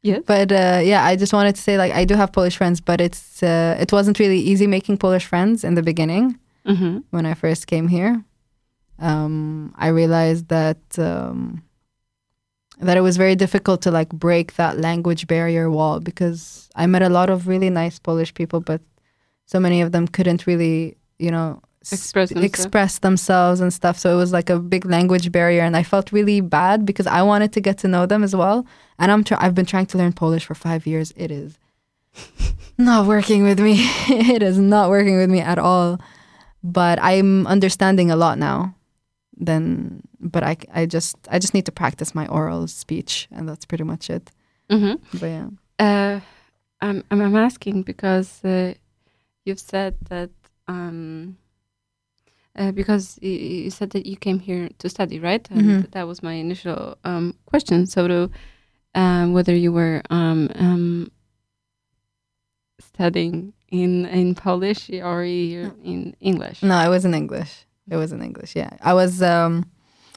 yes. 0.00 0.22
But 0.26 0.50
uh, 0.50 0.80
yeah, 0.82 1.04
I 1.04 1.16
just 1.16 1.34
wanted 1.34 1.54
to 1.56 1.60
say 1.60 1.76
like 1.76 1.92
I 1.92 2.06
do 2.06 2.14
have 2.14 2.32
Polish 2.32 2.56
friends, 2.56 2.80
but 2.80 3.02
it's 3.02 3.42
uh, 3.42 3.76
it 3.78 3.92
wasn't 3.92 4.18
really 4.18 4.38
easy 4.38 4.66
making 4.66 4.96
Polish 4.96 5.26
friends 5.26 5.62
in 5.64 5.74
the 5.74 5.82
beginning 5.82 6.38
hmm 6.64 6.98
when 7.10 7.26
I 7.26 7.34
first 7.34 7.66
came 7.66 7.88
here. 7.88 8.24
Um, 9.02 9.74
I 9.76 9.88
realized 9.88 10.48
that 10.48 10.78
um, 10.98 11.62
that 12.80 12.96
it 12.96 13.00
was 13.00 13.16
very 13.16 13.34
difficult 13.36 13.82
to 13.82 13.90
like 13.90 14.08
break 14.10 14.54
that 14.54 14.78
language 14.78 15.26
barrier 15.26 15.70
wall 15.70 16.00
because 16.00 16.70
I 16.74 16.86
met 16.86 17.02
a 17.02 17.08
lot 17.08 17.28
of 17.30 17.46
really 17.46 17.70
nice 17.70 17.98
Polish 17.98 18.32
people, 18.32 18.60
but 18.60 18.80
so 19.46 19.60
many 19.60 19.82
of 19.82 19.92
them 19.92 20.06
couldn't 20.08 20.46
really, 20.46 20.96
you 21.18 21.30
know, 21.30 21.60
Express 21.90 22.28
themselves. 22.28 22.46
express 22.46 22.98
themselves 23.00 23.60
and 23.60 23.72
stuff. 23.72 23.98
So 23.98 24.14
it 24.14 24.16
was 24.16 24.32
like 24.32 24.48
a 24.48 24.58
big 24.60 24.84
language 24.86 25.32
barrier, 25.32 25.62
and 25.62 25.76
I 25.76 25.82
felt 25.82 26.12
really 26.12 26.40
bad 26.40 26.86
because 26.86 27.08
I 27.08 27.22
wanted 27.22 27.52
to 27.54 27.60
get 27.60 27.78
to 27.78 27.88
know 27.88 28.06
them 28.06 28.22
as 28.22 28.36
well. 28.36 28.64
And 29.00 29.10
I'm 29.10 29.24
try- 29.24 29.38
I've 29.40 29.56
been 29.56 29.66
trying 29.66 29.86
to 29.86 29.98
learn 29.98 30.12
Polish 30.12 30.44
for 30.44 30.54
five 30.54 30.86
years. 30.86 31.12
It 31.16 31.32
is 31.32 31.58
not 32.78 33.06
working 33.08 33.42
with 33.42 33.58
me. 33.58 33.74
it 34.08 34.44
is 34.44 34.58
not 34.58 34.90
working 34.90 35.16
with 35.16 35.28
me 35.28 35.40
at 35.40 35.58
all. 35.58 35.98
But 36.62 37.00
I'm 37.02 37.48
understanding 37.48 38.12
a 38.12 38.16
lot 38.16 38.38
now. 38.38 38.76
Then, 39.44 40.02
but 40.20 40.42
I, 40.44 40.56
I 40.72 40.86
just 40.86 41.16
I 41.34 41.38
just 41.38 41.52
need 41.54 41.66
to 41.66 41.72
practice 41.72 42.14
my 42.14 42.26
oral 42.28 42.68
speech, 42.68 43.26
and 43.32 43.48
that's 43.48 43.66
pretty 43.66 43.84
much 43.84 44.08
it. 44.10 44.30
hmm 44.70 44.94
But 45.20 45.26
yeah, 45.30 45.48
Uh, 45.78 46.20
I'm, 46.80 47.02
I'm 47.10 47.36
asking 47.36 47.82
because 47.84 48.44
uh, 48.44 48.74
you've 49.44 49.60
said 49.60 49.94
that 50.08 50.30
um, 50.68 51.36
uh, 52.58 52.70
because 52.72 53.18
you, 53.22 53.30
you 53.64 53.70
said 53.70 53.90
that 53.90 54.06
you 54.06 54.16
came 54.16 54.38
here 54.38 54.68
to 54.78 54.88
study, 54.88 55.18
right? 55.18 55.50
And 55.50 55.64
Mhm. 55.64 55.90
that 55.90 56.06
was 56.06 56.22
my 56.22 56.34
initial 56.34 56.96
um, 57.04 57.34
question. 57.46 57.86
So, 57.86 58.06
to, 58.08 58.30
um, 58.94 59.32
whether 59.32 59.54
you 59.56 59.72
were 59.72 60.02
um, 60.10 60.48
um, 60.54 61.10
studying 62.80 63.52
in 63.70 64.06
in 64.06 64.34
Polish 64.34 64.90
or 64.90 65.24
in 65.24 66.14
English? 66.20 66.62
no, 66.62 66.78
it 66.78 66.88
was 66.88 67.04
in 67.04 67.14
English. 67.14 67.66
It 67.90 67.96
was 67.96 68.12
in 68.12 68.22
English. 68.22 68.54
Yeah, 68.56 68.70
I 68.82 68.94
was 68.94 69.22
um, 69.22 69.64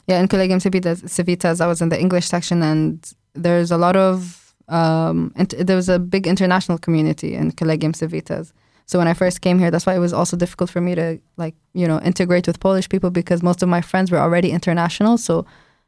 yeah 0.08 0.20
in 0.20 0.28
Collegium 0.28 0.60
Civitas. 0.60 1.02
Civitas 1.12 1.62
I 1.62 1.68
was 1.68 1.82
in 1.82 1.90
the 1.90 2.00
English 2.00 2.28
section, 2.28 2.62
and 2.64 3.06
there's 3.34 3.72
a 3.72 3.78
lot 3.78 3.96
of 3.96 4.54
um, 4.68 5.34
int- 5.36 5.56
there 5.68 5.76
was 5.76 5.90
a 5.90 6.00
big 6.00 6.28
international 6.28 6.78
community 6.78 7.34
in 7.36 7.52
Collegium 7.52 7.94
Civitas. 7.94 8.54
So 8.88 9.00
when 9.00 9.08
I 9.08 9.14
first 9.16 9.42
came 9.42 9.58
here, 9.58 9.72
that's 9.72 9.86
why 9.88 9.96
it 9.96 10.00
was 10.00 10.14
also 10.14 10.38
difficult 10.38 10.70
for 10.70 10.80
me 10.82 10.94
to 10.96 11.20
like 11.38 11.56
you 11.74 11.88
know 11.88 12.00
integrate 12.02 12.46
with 12.48 12.60
Polish 12.60 12.88
people 12.88 13.10
because 13.10 13.42
most 13.42 13.64
of 13.64 13.70
my 13.70 13.82
friends 13.82 14.12
were 14.12 14.20
already 14.20 14.52
international. 14.52 15.18
So 15.18 15.46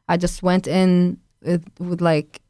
I 0.10 0.18
just 0.18 0.42
went 0.42 0.68
in 0.68 1.18
with, 1.44 1.64
with 1.80 2.02
like 2.02 2.42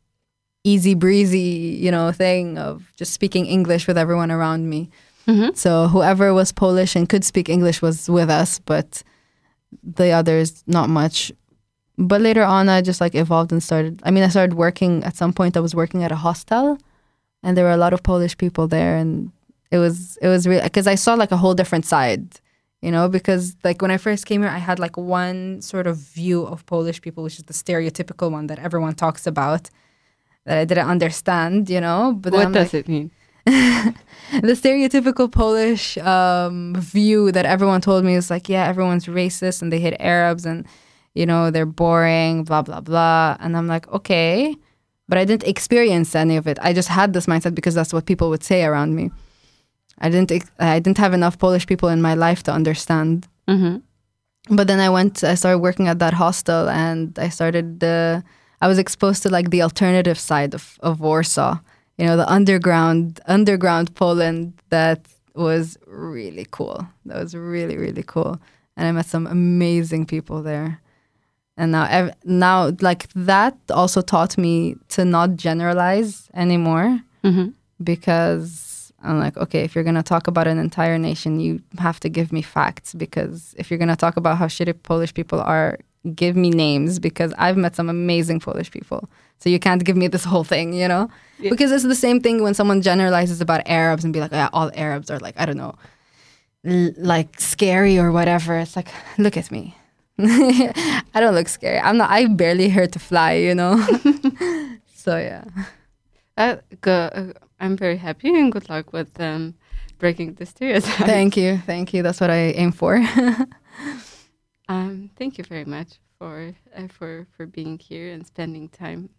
easy 0.64 0.96
breezy 0.96 1.78
you 1.82 1.92
know 1.92 2.12
thing 2.12 2.58
of 2.58 2.92
just 2.96 3.14
speaking 3.14 3.46
English 3.46 3.88
with 3.88 3.98
everyone 3.98 4.32
around 4.32 4.70
me. 4.70 4.90
Mhm. 5.28 5.56
So 5.58 5.88
whoever 5.90 6.34
was 6.34 6.54
Polish 6.54 6.96
and 6.96 7.10
could 7.10 7.26
speak 7.26 7.50
English 7.50 7.82
was 7.82 8.10
with 8.10 8.30
us, 8.30 8.60
but 8.60 9.04
the 9.84 10.12
others 10.12 10.64
not 10.68 10.90
much. 10.90 11.32
But 11.98 12.22
later 12.22 12.44
on, 12.44 12.70
I 12.70 12.82
just 12.82 13.02
like 13.02 13.16
evolved 13.16 13.52
and 13.52 13.62
started. 13.62 14.02
I 14.04 14.12
mean, 14.12 14.24
I 14.24 14.30
started 14.30 14.56
working 14.56 15.04
at 15.04 15.16
some 15.16 15.34
point. 15.34 15.58
I 15.58 15.62
was 15.62 15.74
working 15.74 16.04
at 16.04 16.12
a 16.12 16.16
hostel, 16.16 16.78
and 17.42 17.58
there 17.58 17.66
were 17.66 17.72
a 17.72 17.78
lot 17.78 17.94
of 17.94 18.04
Polish 18.04 18.38
people 18.38 18.68
there, 18.68 18.98
and 18.98 19.32
it 19.72 19.80
was 19.80 20.18
it 20.22 20.28
was 20.28 20.48
real 20.48 20.62
because 20.62 20.88
I 20.88 20.96
saw 20.96 21.16
like 21.16 21.32
a 21.32 21.38
whole 21.38 21.56
different 21.56 21.86
side, 21.86 22.40
you 22.82 22.92
know. 22.92 23.10
Because 23.10 23.56
like 23.64 23.82
when 23.82 23.90
I 23.90 23.98
first 23.98 24.28
came 24.28 24.42
here, 24.42 24.52
I 24.52 24.60
had 24.60 24.78
like 24.78 24.96
one 24.96 25.62
sort 25.62 25.88
of 25.88 25.98
view 25.98 26.44
of 26.44 26.66
Polish 26.68 27.02
people, 27.02 27.24
which 27.24 27.40
is 27.40 27.46
the 27.46 27.54
stereotypical 27.54 28.32
one 28.32 28.46
that 28.48 28.60
everyone 28.60 28.94
talks 28.94 29.26
about, 29.26 29.72
that 30.46 30.58
I 30.60 30.66
didn't 30.66 30.88
understand, 30.88 31.68
you 31.68 31.82
know. 31.82 32.14
But 32.16 32.34
what 32.34 32.52
does 32.52 32.74
like, 32.74 32.86
it 32.86 32.88
mean? 32.88 33.10
The 33.48 34.54
stereotypical 34.54 35.32
Polish 35.32 35.98
um, 36.00 36.76
view 36.78 37.32
that 37.32 37.46
everyone 37.46 37.82
told 37.82 38.04
me 38.04 38.16
is 38.16 38.30
like, 38.30 38.50
yeah, 38.50 38.68
everyone's 38.68 39.06
racist 39.06 39.62
and 39.62 39.72
they 39.72 39.80
hate 39.80 39.96
Arabs 40.00 40.46
and, 40.46 40.66
you 41.14 41.26
know, 41.26 41.50
they're 41.50 41.66
boring, 41.66 42.44
blah, 42.44 42.62
blah, 42.62 42.82
blah. 42.82 43.38
And 43.40 43.56
I'm 43.56 43.68
like, 43.68 43.88
okay. 43.90 44.56
But 45.08 45.18
I 45.18 45.24
didn't 45.24 45.48
experience 45.48 46.14
any 46.14 46.36
of 46.36 46.46
it. 46.48 46.58
I 46.62 46.74
just 46.74 46.90
had 46.90 47.14
this 47.14 47.26
mindset 47.26 47.56
because 47.56 47.74
that's 47.74 47.94
what 47.94 48.06
people 48.06 48.30
would 48.30 48.44
say 48.44 48.66
around 48.66 48.96
me. 48.96 49.12
I 50.00 50.10
didn't, 50.10 50.32
ex- 50.32 50.52
I 50.60 50.80
didn't 50.80 50.98
have 50.98 51.14
enough 51.14 51.40
Polish 51.40 51.66
people 51.66 51.88
in 51.90 52.02
my 52.02 52.14
life 52.14 52.44
to 52.44 52.52
understand. 52.52 53.28
hmm 53.48 53.78
But 54.50 54.68
then 54.68 54.80
I 54.80 54.90
went, 54.90 55.24
I 55.24 55.36
started 55.36 55.60
working 55.60 55.88
at 55.88 56.00
that 56.00 56.14
hostel 56.14 56.70
and 56.70 57.18
I 57.18 57.30
started, 57.30 57.82
uh, 57.84 58.22
I 58.62 58.68
was 58.68 58.78
exposed 58.78 59.24
to 59.24 59.30
like 59.30 59.50
the 59.52 59.62
alternative 59.62 60.20
side 60.20 60.54
of, 60.54 60.78
of 60.82 61.00
Warsaw, 61.00 61.60
you 61.98 62.06
know, 62.06 62.18
the 62.18 62.30
underground, 62.32 63.20
underground 63.26 63.96
Poland 63.96 64.54
that 64.70 65.08
was 65.36 65.78
really 65.88 66.48
cool. 66.52 66.88
That 67.06 67.22
was 67.22 67.36
really, 67.36 67.78
really 67.78 68.04
cool. 68.04 68.40
And 68.76 68.88
I 68.88 68.92
met 68.92 69.06
some 69.08 69.28
amazing 69.28 70.06
people 70.06 70.42
there. 70.44 70.80
And 71.58 71.72
now, 71.72 71.86
ev- 71.90 72.14
now 72.24 72.72
like 72.82 73.08
that 73.16 73.58
also 73.72 74.02
taught 74.02 74.38
me 74.38 74.76
to 74.90 75.06
not 75.06 75.36
generalize 75.36 76.30
anymore 76.34 77.02
hmm 77.24 77.48
because 77.84 78.92
I'm 79.04 79.20
like, 79.20 79.38
okay, 79.38 79.62
if 79.64 79.76
you're 79.76 79.84
gonna 79.84 80.04
talk 80.04 80.28
about 80.28 80.48
an 80.48 80.58
entire 80.58 80.98
nation, 80.98 81.40
you 81.40 81.62
have 81.78 82.00
to 82.02 82.10
give 82.10 82.32
me 82.34 82.42
facts 82.42 82.94
because 82.96 83.54
if 83.58 83.70
you're 83.70 83.78
gonna 83.78 83.96
talk 83.96 84.18
about 84.18 84.38
how 84.38 84.48
shitty 84.48 84.82
Polish 84.84 85.14
people 85.14 85.40
are, 85.40 85.78
give 86.16 86.36
me 86.36 86.50
names 86.50 87.00
because 87.00 87.34
I've 87.38 87.58
met 87.58 87.76
some 87.76 87.90
amazing 87.90 88.40
Polish 88.40 88.72
people. 88.72 89.10
So 89.40 89.50
you 89.50 89.60
can't 89.60 89.84
give 89.84 89.96
me 89.96 90.08
this 90.08 90.24
whole 90.24 90.44
thing, 90.44 90.74
you 90.74 90.88
know? 90.88 91.10
Yeah. 91.40 91.52
Because 91.52 91.72
it's 91.72 91.84
the 91.84 91.96
same 91.96 92.20
thing 92.22 92.42
when 92.42 92.54
someone 92.54 92.82
generalizes 92.82 93.42
about 93.42 93.62
Arabs 93.68 94.04
and 94.04 94.14
be 94.14 94.20
like, 94.20 94.32
yeah, 94.32 94.50
all 94.54 94.72
Arabs 94.74 95.12
are 95.12 95.20
like, 95.20 95.36
I 95.38 95.46
don't 95.46 95.58
know, 95.58 95.76
l- 96.66 96.94
like 96.98 97.40
scary 97.40 98.00
or 98.00 98.12
whatever. 98.12 98.58
It's 98.58 98.76
like, 98.76 98.90
look 99.18 99.38
at 99.38 99.52
me. 99.52 99.76
I 100.20 101.20
don't 101.20 101.36
look 101.36 101.48
scary. 101.48 101.80
I'm 101.80 101.98
not. 101.98 102.10
I 102.10 102.26
barely 102.26 102.70
hurt 102.70 102.92
to 102.94 103.00
fly, 103.00 103.34
you 103.34 103.54
know. 103.54 103.78
so 104.94 105.18
yeah. 105.18 105.44
Uh, 106.36 106.56
go, 106.82 106.92
uh, 107.14 107.34
I'm 107.60 107.78
very 107.78 107.98
happy 107.98 108.30
and 108.30 108.52
good 108.52 108.68
luck 108.70 108.94
with 108.94 109.20
um, 109.22 109.54
breaking 110.00 110.34
the 110.34 110.46
stereotype. 110.48 111.06
Thank 111.06 111.38
you, 111.38 111.60
thank 111.68 111.94
you. 111.94 112.02
That's 112.02 112.20
what 112.20 112.32
I 112.32 112.54
aim 112.58 112.72
for. 112.72 113.00
Um, 114.70 115.10
thank 115.18 115.38
you 115.38 115.44
very 115.46 115.66
much 115.66 115.94
for 116.20 116.54
uh, 116.76 116.88
for 116.90 117.26
for 117.36 117.46
being 117.46 117.80
here 117.80 118.12
and 118.12 118.28
spending 118.28 118.68
time 118.68 119.10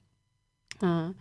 uh, 0.82 1.12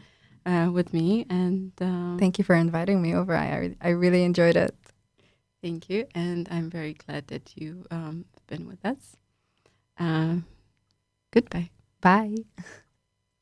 uh, 0.46 0.70
with 0.72 0.94
me. 0.94 1.26
And 1.30 1.72
um, 1.82 2.18
thank 2.20 2.38
you 2.38 2.44
for 2.44 2.56
inviting 2.56 3.02
me 3.02 3.14
over. 3.16 3.36
I 3.36 3.48
I 3.50 3.58
re- 3.58 3.78
I 3.82 3.90
really 3.90 4.24
enjoyed 4.24 4.56
it. 4.56 4.76
thank 5.62 5.90
you. 5.90 6.06
And 6.16 6.48
I'm 6.52 6.70
very 6.70 6.94
glad 6.94 7.28
that 7.28 7.54
you 7.56 7.86
um, 7.92 8.26
been 8.48 8.68
with 8.68 8.84
us. 8.86 9.18
Um, 10.00 10.46
goodbye. 11.32 11.70
Bye. 12.02 12.36